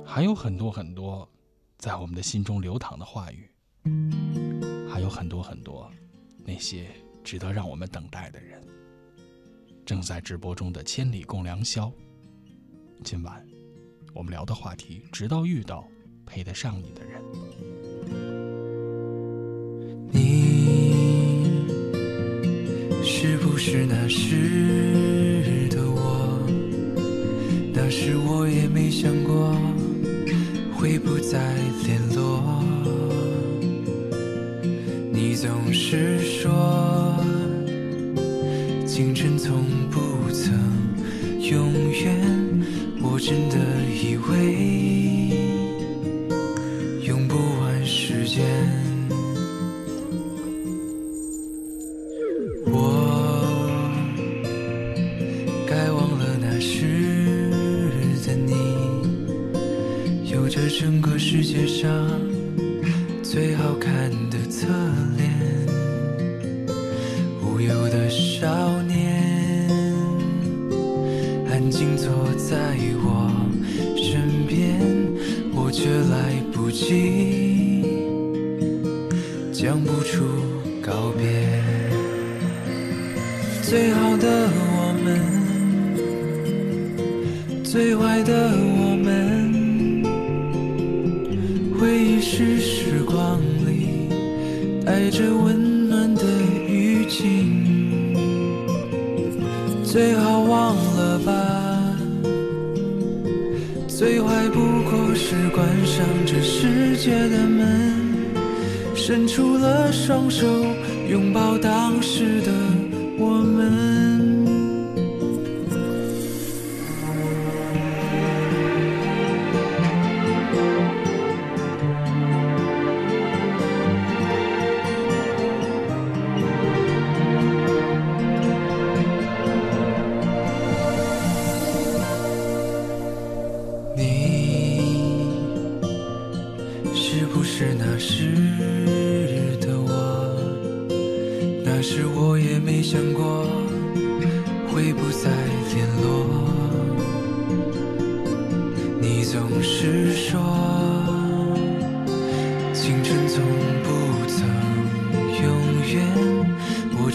[0.04, 1.28] 还有很多很多
[1.78, 3.50] 在我们的心中流淌的话语，
[4.88, 5.90] 还有很多很多
[6.44, 6.86] 那些
[7.22, 8.62] 值得让我们等待的人。
[9.84, 11.86] 正在直播中的《千里共良宵》，
[13.02, 13.46] 今晚
[14.14, 15.86] 我们聊的话题，直到遇到
[16.24, 17.22] 配得上你的人。
[20.10, 21.66] 你
[23.02, 26.40] 是不是那时的我？
[27.74, 29.54] 那时我也没想过
[30.84, 31.54] 会不再
[31.86, 32.62] 联络。
[35.10, 37.16] 你总是说，
[38.86, 40.52] 青春从不曾
[41.40, 42.20] 永远。
[43.00, 43.56] 我真的
[43.94, 45.43] 以为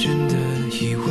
[0.01, 0.35] 真的
[0.79, 1.08] 以为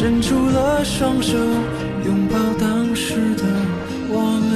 [0.00, 1.36] 伸出了双手
[2.06, 3.42] 拥抱当时的
[4.08, 4.54] 我们。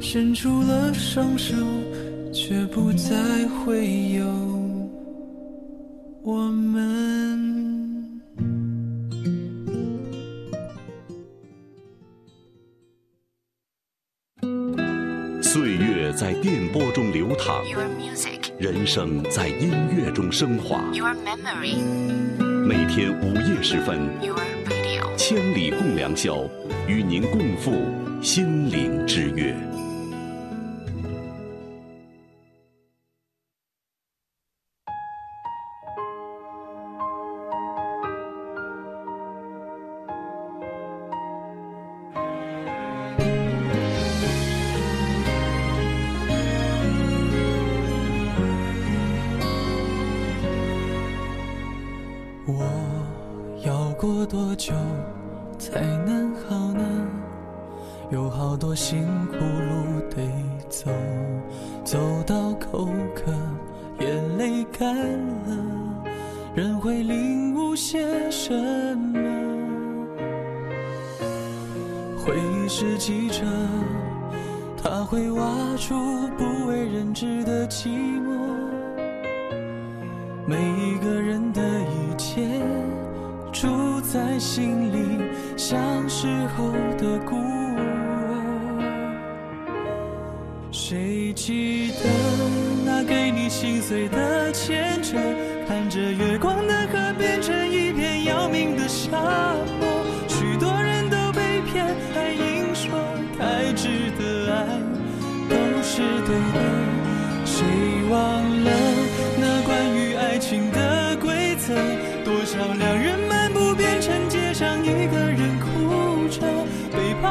[0.00, 1.56] 伸出了双手
[2.32, 4.47] 却不再会有
[20.40, 20.80] 升华
[22.64, 24.08] 每天午夜时分
[25.16, 26.48] 千里共良宵
[26.86, 27.72] 与您共赴
[28.22, 28.57] 新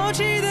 [0.08, 0.47] 放弃。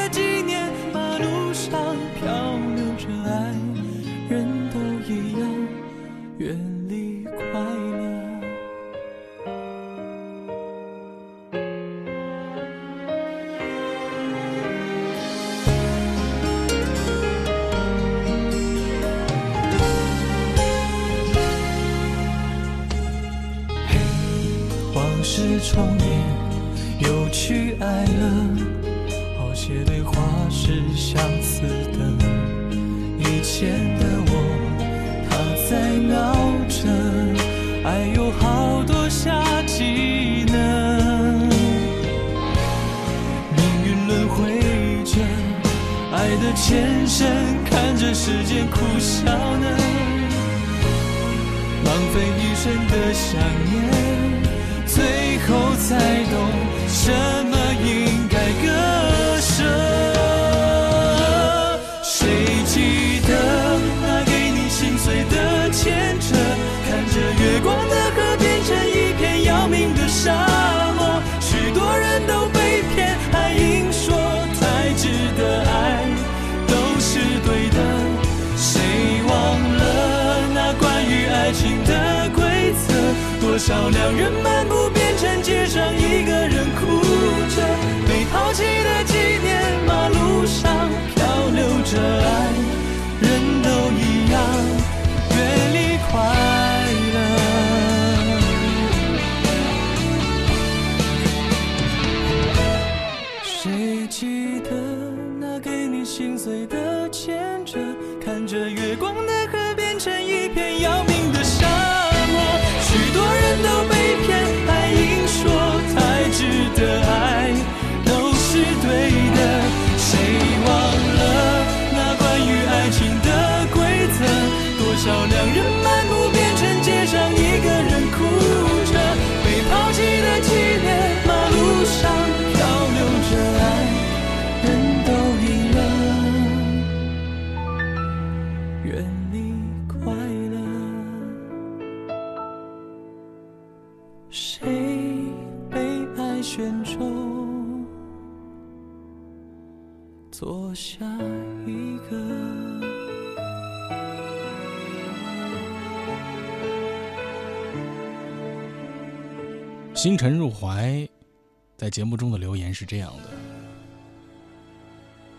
[161.97, 163.31] 节目中的留言是这样的：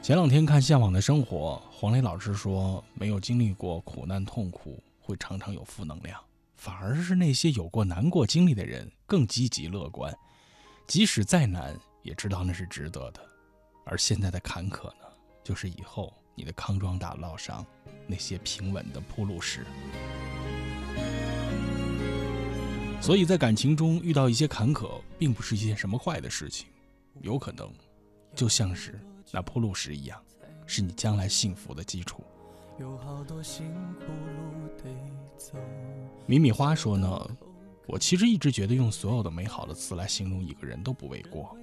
[0.01, 6.19] 前两天看《向往的生活》，黄磊老师说，没有经历过苦难痛苦，会常常有负能量，
[6.55, 10.11] 反而是那些有过难过经历的人更积极乐观，
[10.88, 13.21] 即使再难，也知道那是值得的。
[13.85, 15.05] 而现在的坎坷呢，
[15.43, 17.63] 就是以后你的康庄大道上
[18.07, 19.63] 那些平稳的铺路石。
[22.99, 26.68] 所以在感情中遇到一些坎坷，并不是一件什么坏的事情，
[27.22, 27.72] 有可能
[28.36, 28.99] 就像是
[29.32, 30.22] 那铺路石一样，
[30.65, 32.22] 是你将来幸福的基础。
[32.80, 33.65] 有好多辛
[33.99, 34.84] 苦路得
[35.38, 35.57] 走。
[36.26, 37.30] 米米花说呢，
[37.86, 41.56] 我其实一直觉得用所有的美好的词来形容一个人都不为过。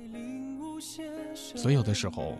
[1.34, 2.38] 所以有的时候，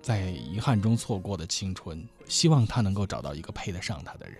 [0.00, 4.38] 在遗憾中错过的青春，希望他能够找到一个配得上他的人，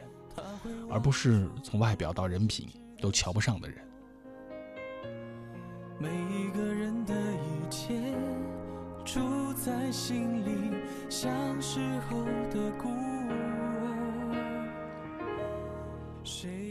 [0.90, 2.68] 而不是从外表到人品
[3.02, 3.76] 都瞧不上的人。
[5.98, 7.92] 每一个人的一切
[9.04, 10.72] 住在心里，
[11.10, 13.28] 像时候的孤儿。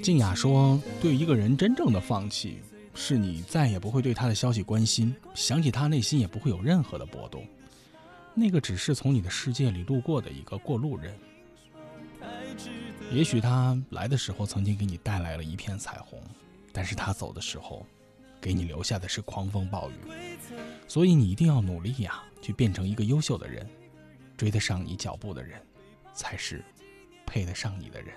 [0.01, 2.59] 静雅说：“对一个人真正的放弃，
[2.95, 7.45] 是你再也不会对他的消息关心，想起他内心也不会有任何的波动。
[8.33, 11.13] 那个只是从你的世界里路过的一个过路人。
[13.11, 16.17] 也许他来的时候曾经给你带来了一片彩虹，
[16.71, 17.85] 但是他走的时候，
[18.39, 19.95] 给你留下的是狂风暴雨。
[20.87, 23.69] 所以你一定要努力呀，去变成一个优秀的人，
[24.37, 25.61] 追得上你脚步的人，
[26.13, 26.63] 才是
[27.25, 28.15] 配得上你的人。”，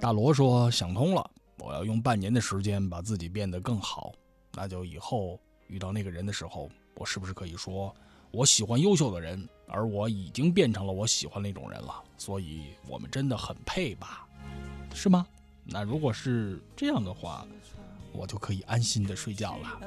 [0.00, 4.14] 大罗说：“想通了，我要用半年的时间把自己变得更好。
[4.54, 7.94] 那就以后遇到那个人的时候，我是不是可以说，
[8.30, 11.94] 我喜欢优秀的人，而我已经变成了我喜欢那种人了？
[12.16, 14.26] 所以我们真的很配吧？
[14.94, 15.26] 是吗？
[15.64, 17.46] 那如果是这样的话，
[18.12, 19.80] 我就可以安心的睡觉了。”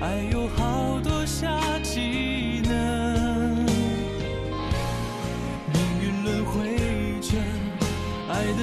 [0.00, 2.23] 爱，有好多夏季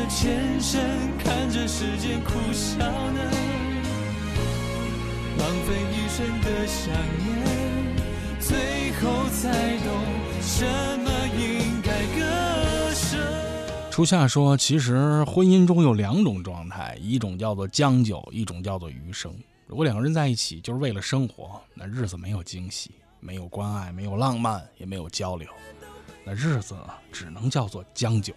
[0.02, 0.82] 的前身，
[1.19, 3.22] 看着时间苦笑呢。
[5.38, 6.91] 浪费一生的想
[7.23, 7.30] 念，
[8.40, 9.94] 最后才懂
[10.41, 10.65] 什
[10.98, 13.18] 么应该割舍。
[13.91, 19.32] 初夏说：“其实婚姻中有两种状态，一种叫做将就，一种叫做余生。
[19.68, 25.48] 如果两个人在一起就是为了生活，那日子没有惊喜，没有关爱，没有浪漫，也没有交流，
[26.23, 26.76] 那日子
[27.11, 28.34] 只能叫做将就。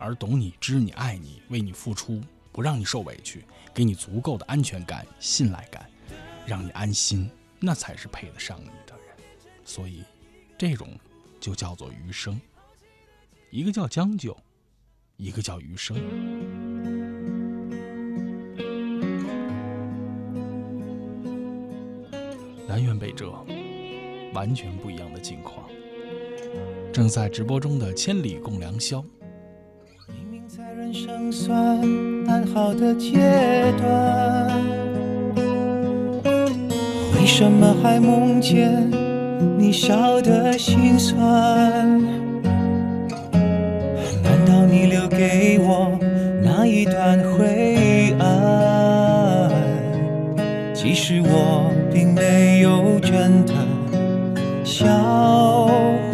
[0.00, 2.20] 而懂你、知你、爱你、为你付出，
[2.50, 3.44] 不让你受委屈，
[3.74, 5.88] 给你足够的安全感、信赖感，
[6.46, 9.14] 让你安心，那才是配得上你的人。
[9.64, 10.02] 所以，
[10.58, 10.88] 这种
[11.38, 12.40] 就叫做余生。
[13.50, 14.36] 一个叫将就。”
[15.20, 15.94] 一个叫余生。
[22.66, 23.44] 南辕北辙，
[24.32, 25.68] 完全不一样的境况。
[26.90, 29.00] 正在直播中的《千里共良宵》，
[30.92, 31.56] 人生算
[32.26, 33.12] 安好的阶
[33.78, 34.50] 段，
[37.14, 38.90] 为什么还梦见
[39.56, 41.16] 你笑得心酸？
[44.20, 45.96] 难道你留给我
[46.42, 49.48] 那一段灰暗？
[50.74, 53.54] 其实我并没有真的
[54.64, 54.88] 笑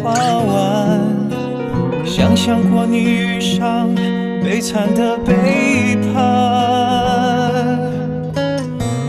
[0.03, 1.01] 话完。
[2.05, 3.89] 想象过你遇上
[4.49, 6.23] 悲惨的背叛，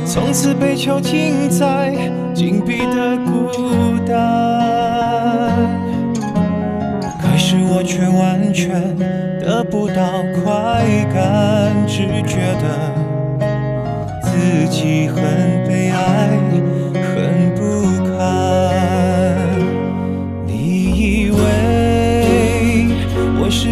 [0.05, 1.95] 从此被囚禁在
[2.35, 4.17] 紧闭的孤单。
[7.23, 8.99] 可是我却完全
[9.39, 10.85] 得不到快
[11.15, 12.93] 感，只觉得
[14.21, 15.58] 自己很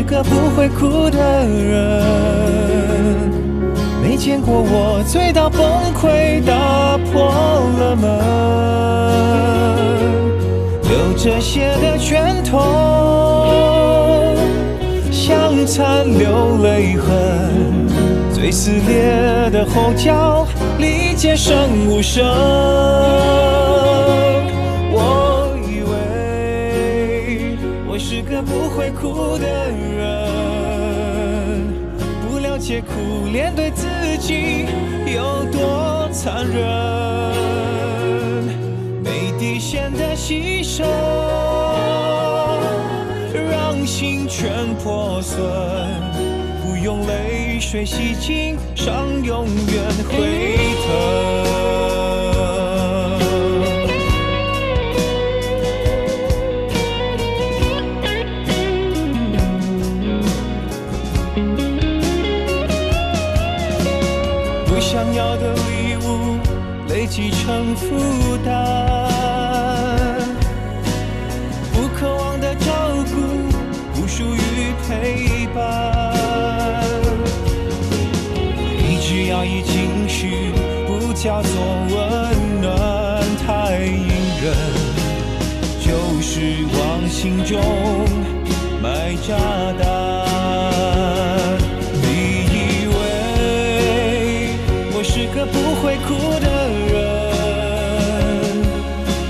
[0.06, 2.04] 个不会哭的人，
[4.00, 5.60] 没见过我醉到崩
[6.00, 7.28] 溃，打破
[7.78, 8.08] 了门，
[10.82, 12.62] 流着血的拳头，
[15.10, 17.88] 像残留泪痕。
[18.32, 20.46] 最撕裂的吼叫，
[20.78, 22.24] 里皆声无声。
[28.96, 30.32] 不会哭的人，
[32.26, 33.86] 不了解苦恋对自
[34.18, 34.64] 己
[35.14, 36.56] 有多残忍。
[39.04, 40.84] 没底线的牺牲，
[43.50, 45.38] 让心全破损。
[46.64, 50.55] 不用泪水洗净，伤永远会
[87.46, 87.62] 中
[88.82, 89.36] 埋炸
[89.78, 89.84] 弹。
[92.02, 92.04] 你
[92.50, 92.56] 以
[92.90, 92.94] 为
[94.92, 96.08] 我是个不会哭
[96.40, 96.46] 的
[96.90, 96.94] 人，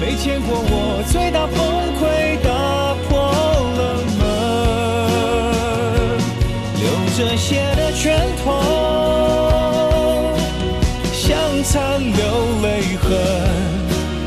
[0.01, 0.73] 没见过我
[1.13, 1.55] 最大崩
[2.01, 2.03] 溃，
[2.43, 2.49] 打
[3.07, 3.07] 破
[3.77, 3.81] 了
[4.19, 4.25] 门，
[6.81, 6.83] 流
[7.19, 8.03] 着血的拳
[8.43, 8.45] 头，
[11.13, 11.23] 像
[11.65, 12.19] 残留
[12.63, 12.67] 泪
[12.97, 13.05] 痕，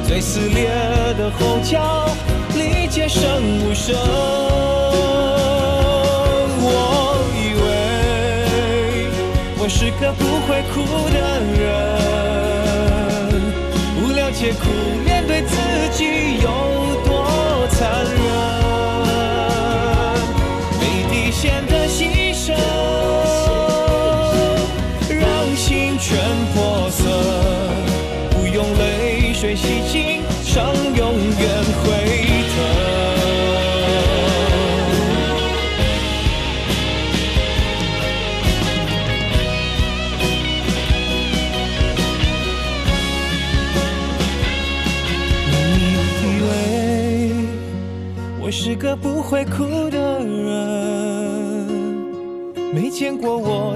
[0.07, 0.69] 最撕裂
[1.17, 1.88] 的吼叫，里皆声
[3.39, 3.95] 无声。
[6.61, 6.67] 我
[7.35, 9.09] 以为
[9.59, 11.17] 我是个不会哭的
[11.59, 11.98] 人，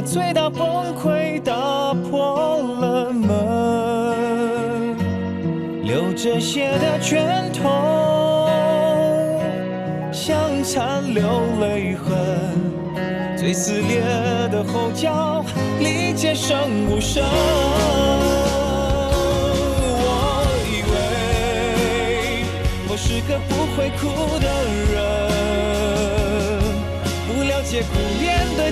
[0.05, 4.97] 最大崩溃，打破了门，
[5.83, 8.49] 流着血的拳头，
[10.11, 11.23] 像残留
[11.61, 12.13] 泪痕，
[13.37, 14.01] 最撕裂
[14.51, 15.43] 的吼叫，
[15.79, 16.57] 里皆声
[16.89, 17.23] 无声。
[20.05, 20.93] 我以为
[22.89, 24.01] 我是个不会哭
[24.39, 24.47] 的
[24.93, 25.01] 人，
[27.25, 27.87] 不了解苦
[28.21, 28.71] 恋对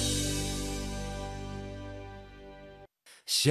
[3.33, 3.49] 想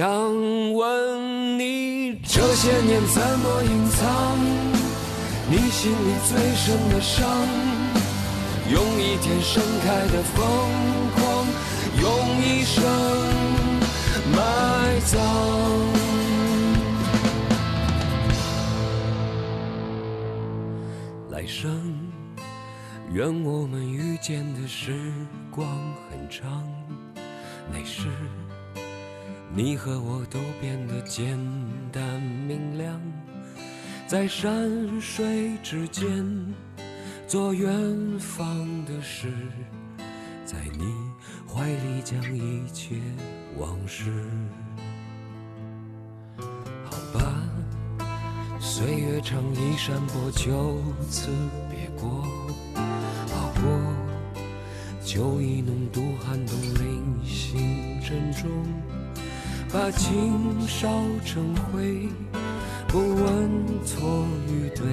[0.73, 4.37] 问你这些年怎么隐藏
[5.49, 7.25] 你心里最深的伤？
[8.69, 10.39] 用一天盛开的疯
[11.15, 11.47] 狂，
[11.99, 12.05] 用
[12.43, 12.83] 一生
[14.31, 15.19] 埋葬。
[21.31, 21.91] 来生，
[23.11, 25.11] 愿我们遇见的时
[25.49, 25.67] 光
[26.11, 26.71] 很长，
[27.73, 28.07] 那时。
[29.53, 31.37] 你和我都变得简
[31.91, 33.01] 单明亮，
[34.07, 36.25] 在山水之间
[37.27, 37.69] 做远
[38.17, 39.27] 方的事，
[40.45, 40.85] 在你
[41.45, 42.95] 怀里将一切
[43.57, 44.09] 往事。
[46.85, 47.43] 好吧，
[48.57, 51.29] 岁月长，一山坡就此
[51.69, 52.25] 别过，
[53.27, 58.49] 好过酒意浓度寒冬，令心珍重。
[59.73, 60.89] 把情烧
[61.25, 62.09] 成灰，
[62.89, 63.49] 不问
[63.85, 64.83] 错与对，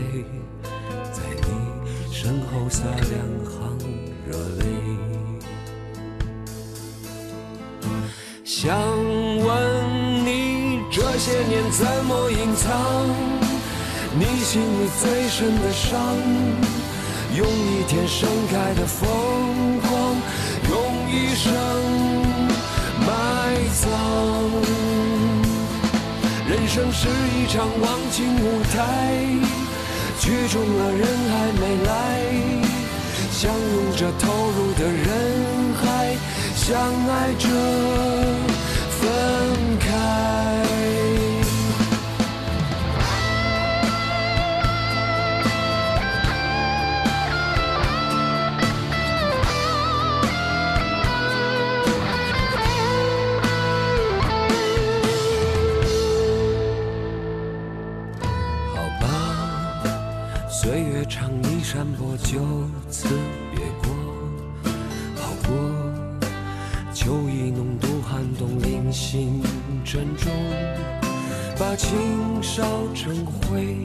[1.13, 3.77] 在你身后洒两行
[4.25, 4.65] 热泪。
[8.45, 13.07] 想问你这些年怎么隐藏
[14.17, 15.99] 你心里最深的伤？
[17.37, 20.17] 用一天盛开的疯狂，
[20.71, 21.98] 用一生。
[23.73, 23.91] 桑。
[26.49, 28.77] 人生是一场忘情舞台，
[30.19, 31.91] 剧终了人还没来，
[33.31, 36.17] 相拥着投入的人海，
[36.55, 36.77] 相
[37.09, 37.49] 爱着
[38.91, 38.99] 分
[39.79, 40.48] 开。
[61.71, 62.41] 山坡就
[62.91, 63.07] 此
[63.55, 63.91] 别过，
[65.15, 65.55] 好过
[66.95, 69.43] 秋意浓度寒冬，令心
[69.85, 70.33] 珍重。
[71.59, 72.63] 把情烧
[72.95, 73.77] 成灰，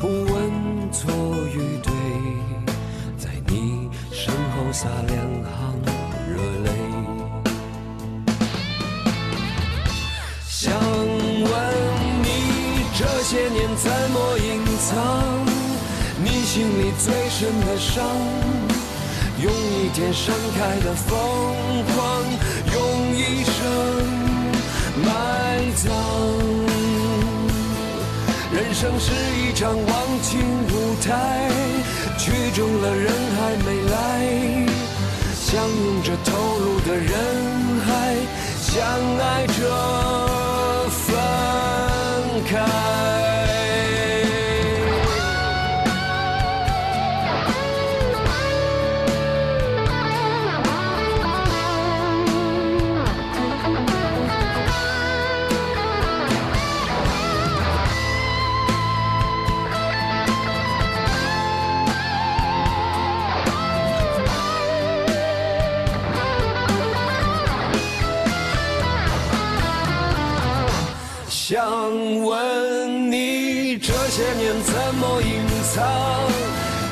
[0.00, 1.10] 不问错
[1.54, 1.90] 与对，
[3.16, 5.80] 在你身后洒两行
[6.28, 6.70] 热泪。
[10.46, 11.52] 想问
[12.22, 15.51] 你这些年怎么隐藏？
[16.54, 18.04] 心里最深的伤，
[19.42, 21.08] 用一天盛开的疯
[21.86, 22.22] 狂，
[22.74, 22.76] 用
[23.16, 23.52] 一生
[25.02, 25.08] 埋
[25.76, 25.90] 葬。
[28.52, 31.48] 人生是一场忘情舞台，
[32.18, 33.96] 剧终了人还没来，
[35.40, 37.08] 相拥着投入的人
[37.86, 38.14] 海，
[38.60, 38.76] 相
[39.16, 39.56] 爱着
[40.90, 41.16] 分
[71.52, 71.60] 想
[72.24, 75.84] 问你这些年怎么隐藏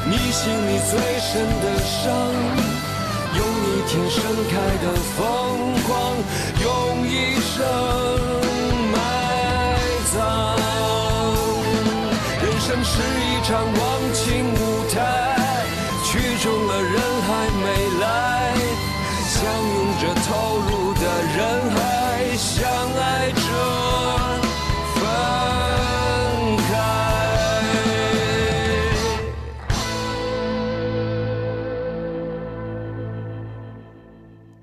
[0.05, 1.33] 你心里最深
[1.63, 2.05] 的伤，
[3.39, 4.21] 用一天盛
[4.51, 4.53] 开
[4.85, 5.19] 的疯
[5.89, 5.89] 狂，
[6.63, 6.69] 用
[7.09, 7.57] 一生
[8.93, 8.95] 埋
[10.13, 10.15] 葬。
[12.43, 13.81] 人生是一场忘
[14.13, 14.23] 情
[14.53, 15.01] 舞台，
[16.05, 16.11] 曲
[16.43, 16.93] 终了人
[17.27, 17.29] 还
[17.65, 17.67] 没
[17.99, 18.05] 来，
[19.27, 19.41] 相
[19.73, 20.29] 拥着投
[20.59, 21.01] 入的
[21.39, 21.79] 人海，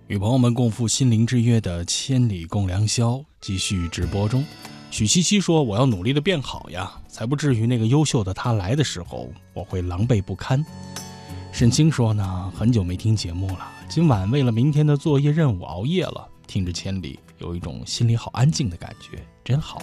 [0.08, 4.42] 与朋友们共赴心灵之约的《千里共良宵》继续直播中。
[4.90, 10.66] 许七七说：“我要努力的变好呀，才不至于那个优秀的他来的时候，我会狼狈不堪。”
[11.52, 19.82] 沈清说：“呢，很久没听节目了，今晚为了明天的作业任务熬夜了，听着《千里》，有一种心里好安静的感觉，真好。”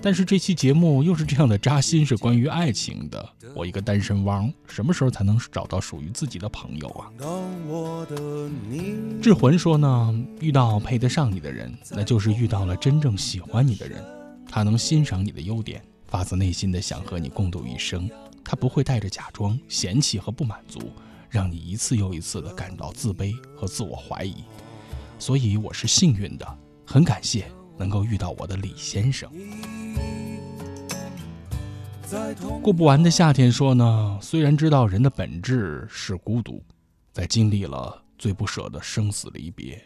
[0.00, 3.28] 但是这期节目又是这样的扎心，是关于爱情的。
[3.54, 7.10] 我一个单身汪，什么时候才能找到属于自己的朋友啊？
[9.20, 14.02] 志魂说呢，遇到配得上你的人，那就是遇到了真正喜欢你的人。
[14.48, 18.08] 他能欣赏你的优点，发自内心的想和你共度一生。
[18.44, 20.92] 他不会带着假装、嫌弃和不满足，
[21.28, 24.36] 让你一次又一次的感到自卑和自我怀疑。
[25.18, 27.46] 所以我是幸运的，很感谢。
[27.76, 29.30] 能够遇到我的李先生。
[32.62, 36.62] 过不完的夏天说呢，虽然知道人的本质是孤独，
[37.12, 39.82] 在经历了最不舍的生死离别，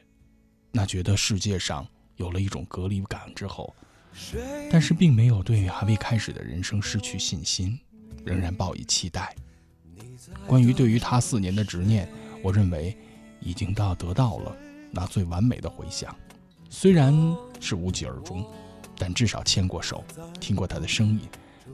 [0.71, 1.87] 那觉得世界上
[2.17, 3.75] 有了一种隔离感之后，
[4.71, 7.79] 但是并没有对还未开始的人生失去信心，
[8.25, 9.35] 仍然抱以期待。
[10.47, 12.09] 关于对于他四年的执念，
[12.43, 12.97] 我认为
[13.41, 14.57] 已经到得到了
[14.91, 16.15] 那最完美的回响，
[16.69, 17.15] 虽然
[17.61, 18.45] 是无疾而终，
[19.05, 20.05] 但至少牵过手，
[20.39, 21.23] 听过他的声音。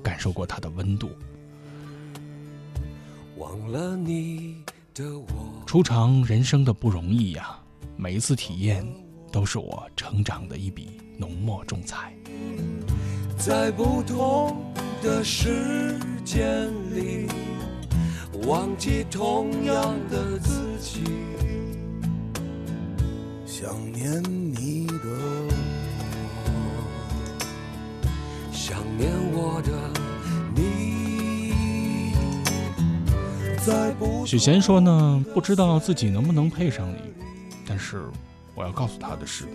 [0.03, 1.11] 感受过他的温度。
[3.37, 4.63] 忘了你
[4.95, 7.59] 的我初尝人生的不容易呀，
[7.97, 8.87] 每一次体验
[9.31, 12.15] 都是我成长的一笔浓墨重彩。
[13.37, 14.73] 在不同
[15.03, 17.29] 的时间里，
[18.47, 21.03] 忘记同样的自己，
[23.45, 25.08] 想念你的。
[28.69, 29.73] 想念我的
[30.55, 32.13] 你。
[34.27, 36.99] 许贤说呢，不知道自己能不能配上你，
[37.67, 38.05] 但是
[38.55, 39.47] 我要告诉他的是，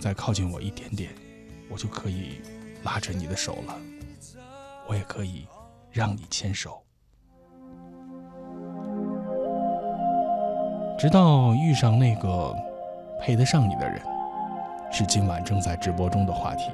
[0.00, 1.10] 再靠近我一点点，
[1.68, 2.40] 我就可以
[2.82, 3.76] 拉着你的手了，
[4.88, 5.46] 我也可以
[5.90, 6.82] 让你牵手，
[10.98, 12.56] 直到遇上那个
[13.20, 14.00] 配得上你的人，
[14.90, 16.70] 是今晚正在直播中的话题。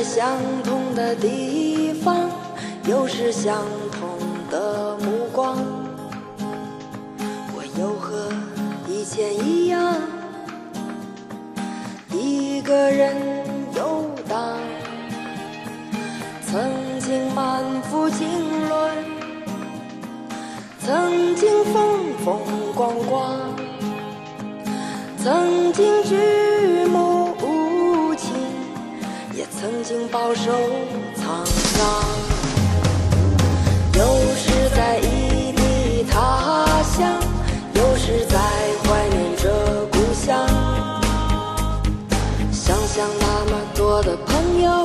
[0.00, 2.30] 在相同的地方，
[2.88, 3.54] 又是相
[3.92, 4.18] 同
[4.50, 5.58] 的目光，
[7.54, 8.32] 我又和
[8.88, 9.94] 以前一样，
[12.10, 13.14] 一个人
[13.76, 14.56] 游荡，
[16.46, 16.62] 曾
[17.00, 18.26] 经满腹经
[18.70, 18.90] 纶，
[20.78, 22.40] 曾经风风
[22.74, 23.36] 光光，
[25.18, 27.19] 曾经举目。
[29.60, 30.50] 曾经饱受
[31.16, 32.04] 沧桑
[33.94, 34.00] 又
[34.34, 37.12] 是在异地他乡
[37.74, 38.38] 又是在
[38.82, 40.48] 怀念着故乡
[42.50, 44.82] 想想那么多的朋友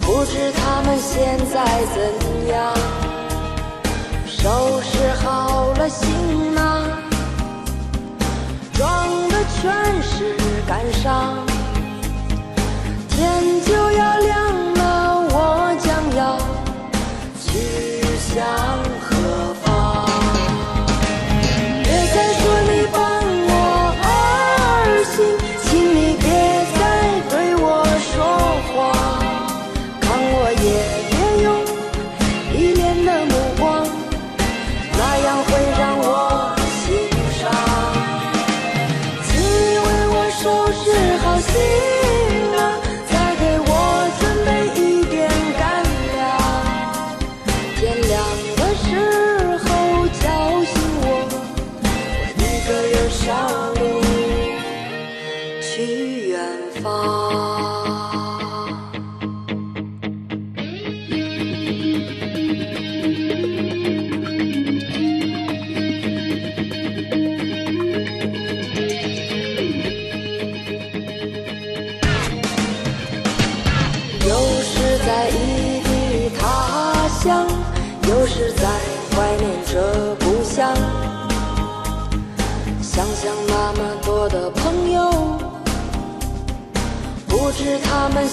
[0.00, 1.64] 不知他们现在
[1.94, 2.74] 怎样
[4.26, 6.86] 收拾好了行囊
[8.74, 11.49] 装的全是感伤。
[13.20, 14.80] 天就要亮了，
[15.28, 16.38] 我将要
[17.38, 18.89] 去向。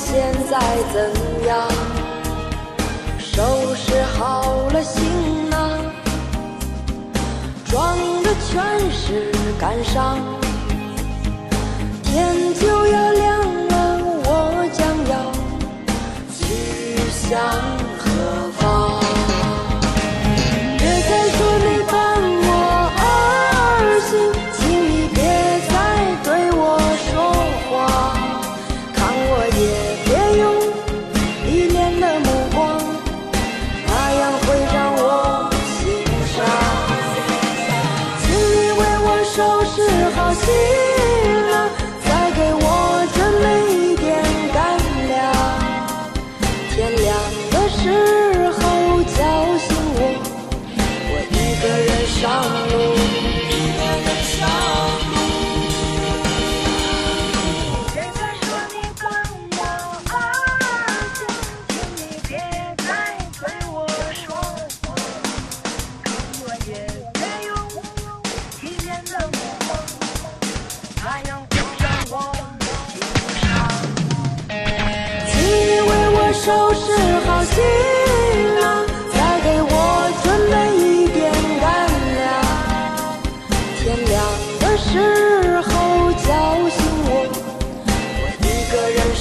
[0.10, 0.58] 现在
[0.94, 0.96] 怎
[1.46, 1.68] 样？
[3.20, 3.44] 收
[3.76, 5.78] 拾好了行囊
[7.66, 10.18] 装的全是感伤。
[12.04, 13.28] 天就要亮
[13.68, 15.14] 了我将要
[16.34, 16.40] 去
[17.12, 17.38] 向
[18.00, 18.06] 何
[18.58, 18.87] 方？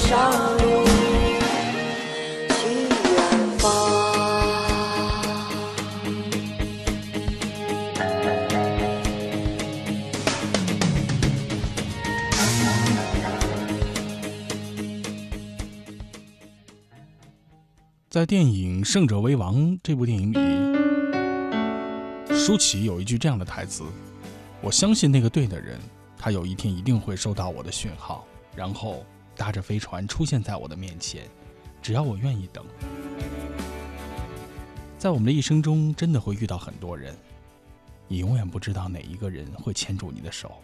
[0.07, 0.87] 上路。
[18.09, 20.37] 在电影《胜者为王》这部电影里，
[22.33, 23.83] 舒淇有一句这样的台词
[24.63, 25.77] ：“我相信那个对的人，
[26.17, 28.25] 他有一天一定会收到我的讯号，
[28.55, 29.05] 然后
[29.37, 31.29] 搭着飞船出现在我的面前。
[31.81, 32.65] 只要我愿意等。”
[34.97, 37.15] 在我们的一生中，真的会遇到很多人，
[38.07, 40.59] 你永远不知道哪一个人会牵住你的手，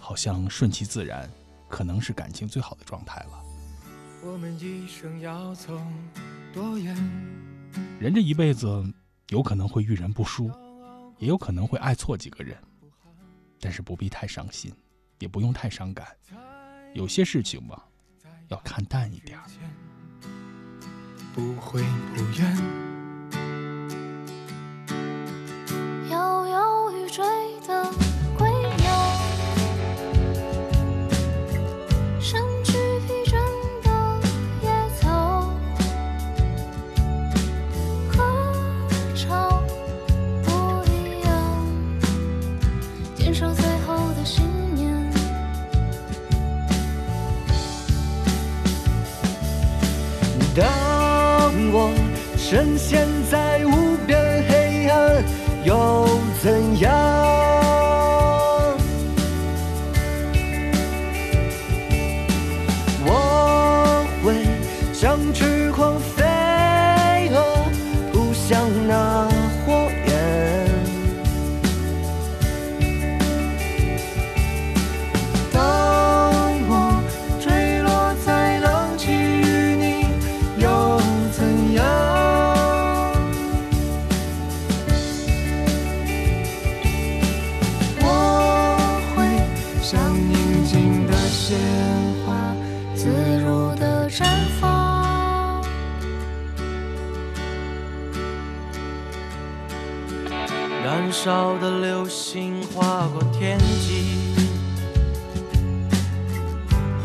[0.00, 1.30] 好像顺其自然，
[1.68, 3.42] 可能是感情最好的状态了。
[4.24, 5.80] 我们一生要走
[6.52, 6.96] 多远？
[8.00, 8.84] 人这一辈子
[9.28, 10.50] 有可能会遇人不淑，
[11.18, 12.56] 也有可能会爱错几个人，
[13.60, 14.74] 但是不必太伤心，
[15.20, 16.08] 也不用太伤感。
[16.94, 17.82] 有些事情嘛，
[18.48, 19.44] 要看淡一点儿。
[21.34, 21.82] 不会
[22.14, 22.56] 不怨，
[26.08, 27.24] 摇摇欲坠
[27.66, 27.84] 的
[52.46, 55.24] 深陷在无边黑暗，
[55.64, 56.06] 又
[56.42, 57.33] 怎样？
[101.24, 104.34] 多少的流星划过天际，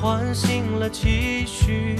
[0.01, 1.95] 唤醒了期许。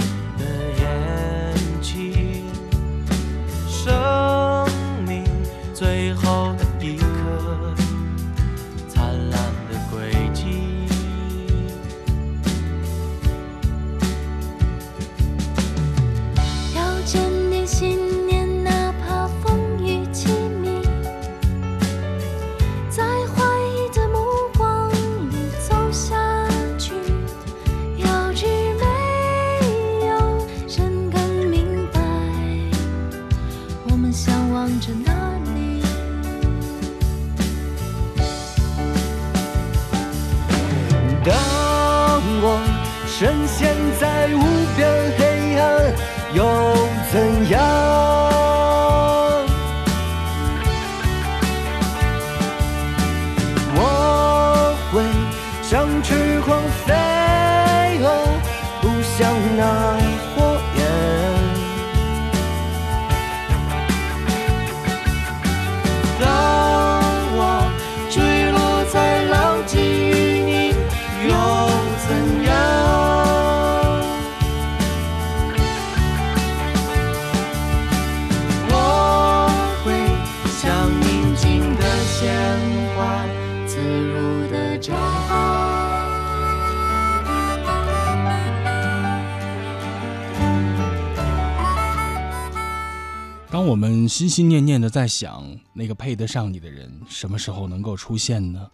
[93.70, 98.68] 我们心心念念的在想那个配得上你的人什么时候能够出现呢？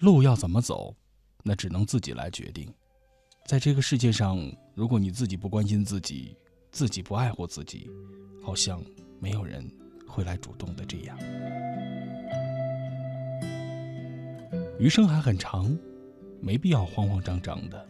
[0.00, 0.92] 路要怎么走，
[1.44, 2.68] 那只能自己来决定。
[3.46, 6.36] 在这个世界上，如果你自己不关心自己，
[6.72, 7.88] 自己不爱护自己，
[8.42, 8.82] 好像
[9.20, 9.70] 没有人
[10.04, 11.16] 会来主动的这样。
[14.80, 15.78] 余生还很长，
[16.40, 17.88] 没必要慌慌张张的。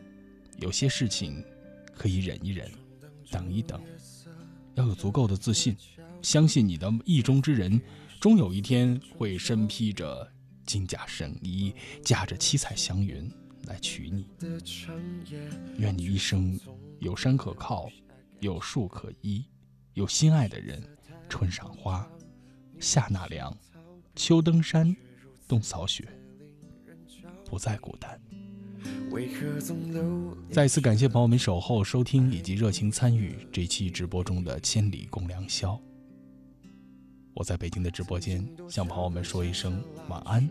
[0.59, 1.43] 有些事情
[1.97, 2.71] 可以忍一忍，
[3.31, 3.81] 等一等。
[4.75, 5.77] 要有足够的自信，
[6.23, 7.81] 相信你的意中之人，
[8.20, 10.27] 终有一天会身披着
[10.65, 13.28] 金甲圣衣，驾着七彩祥云
[13.65, 14.28] 来娶你。
[15.78, 16.59] 愿你一生
[17.01, 17.89] 有山可靠，
[18.40, 19.44] 有树可依，
[19.94, 20.81] 有心爱的人，
[21.28, 22.09] 春赏花，
[22.78, 23.57] 夏纳凉，
[24.15, 24.94] 秋登山，
[25.49, 26.09] 冬扫雪，
[27.44, 28.20] 不再孤单。
[30.51, 35.74] 再次感谢朋友们守候、收听以及热情参与这期直播中的《千里共良宵》。
[37.35, 40.49] 我在北京的直播间向朋友们说一声晚安，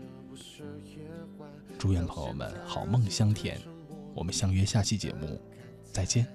[1.78, 3.58] 祝愿朋友们好梦香甜。
[4.14, 5.40] 我们相约下期节目，
[5.92, 6.26] 再见。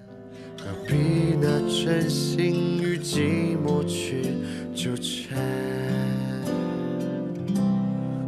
[0.58, 4.34] 何必拿真心与寂寞去
[4.74, 5.38] 纠缠？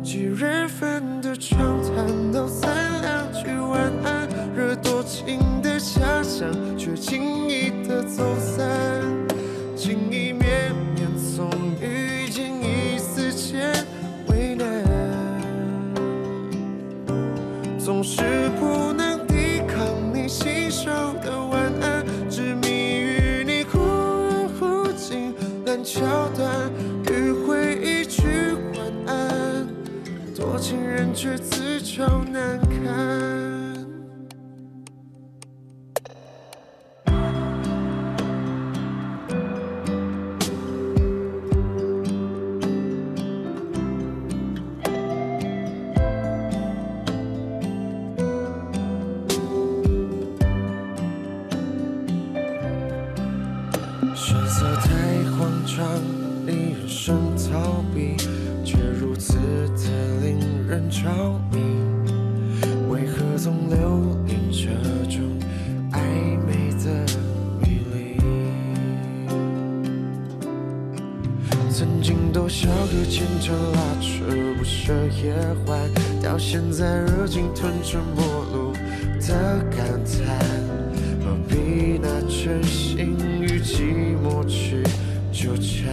[0.03, 9.20] 几人份的床谈到三两句晚安，惹多情的遐想，却轻易的走散。
[18.21, 20.91] 是不能抵抗你信手
[21.25, 25.35] 的晚安，执迷于你忽远忽近
[25.65, 26.71] 烂桥段，
[27.07, 28.21] 迂回一句
[28.77, 29.67] 晚安，
[30.37, 33.70] 多情人却自找难堪。
[73.51, 74.09] 个牵肠拉扯
[74.57, 75.35] 不舍夜
[75.67, 75.79] 欢，
[76.23, 78.73] 到现在热情吞成陌路
[79.21, 80.39] 的感叹。
[81.23, 84.83] 何必拿真心与寂寞去
[85.33, 85.93] 纠缠？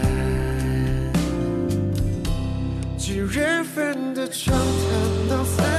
[2.97, 5.76] 几人份的长谈到三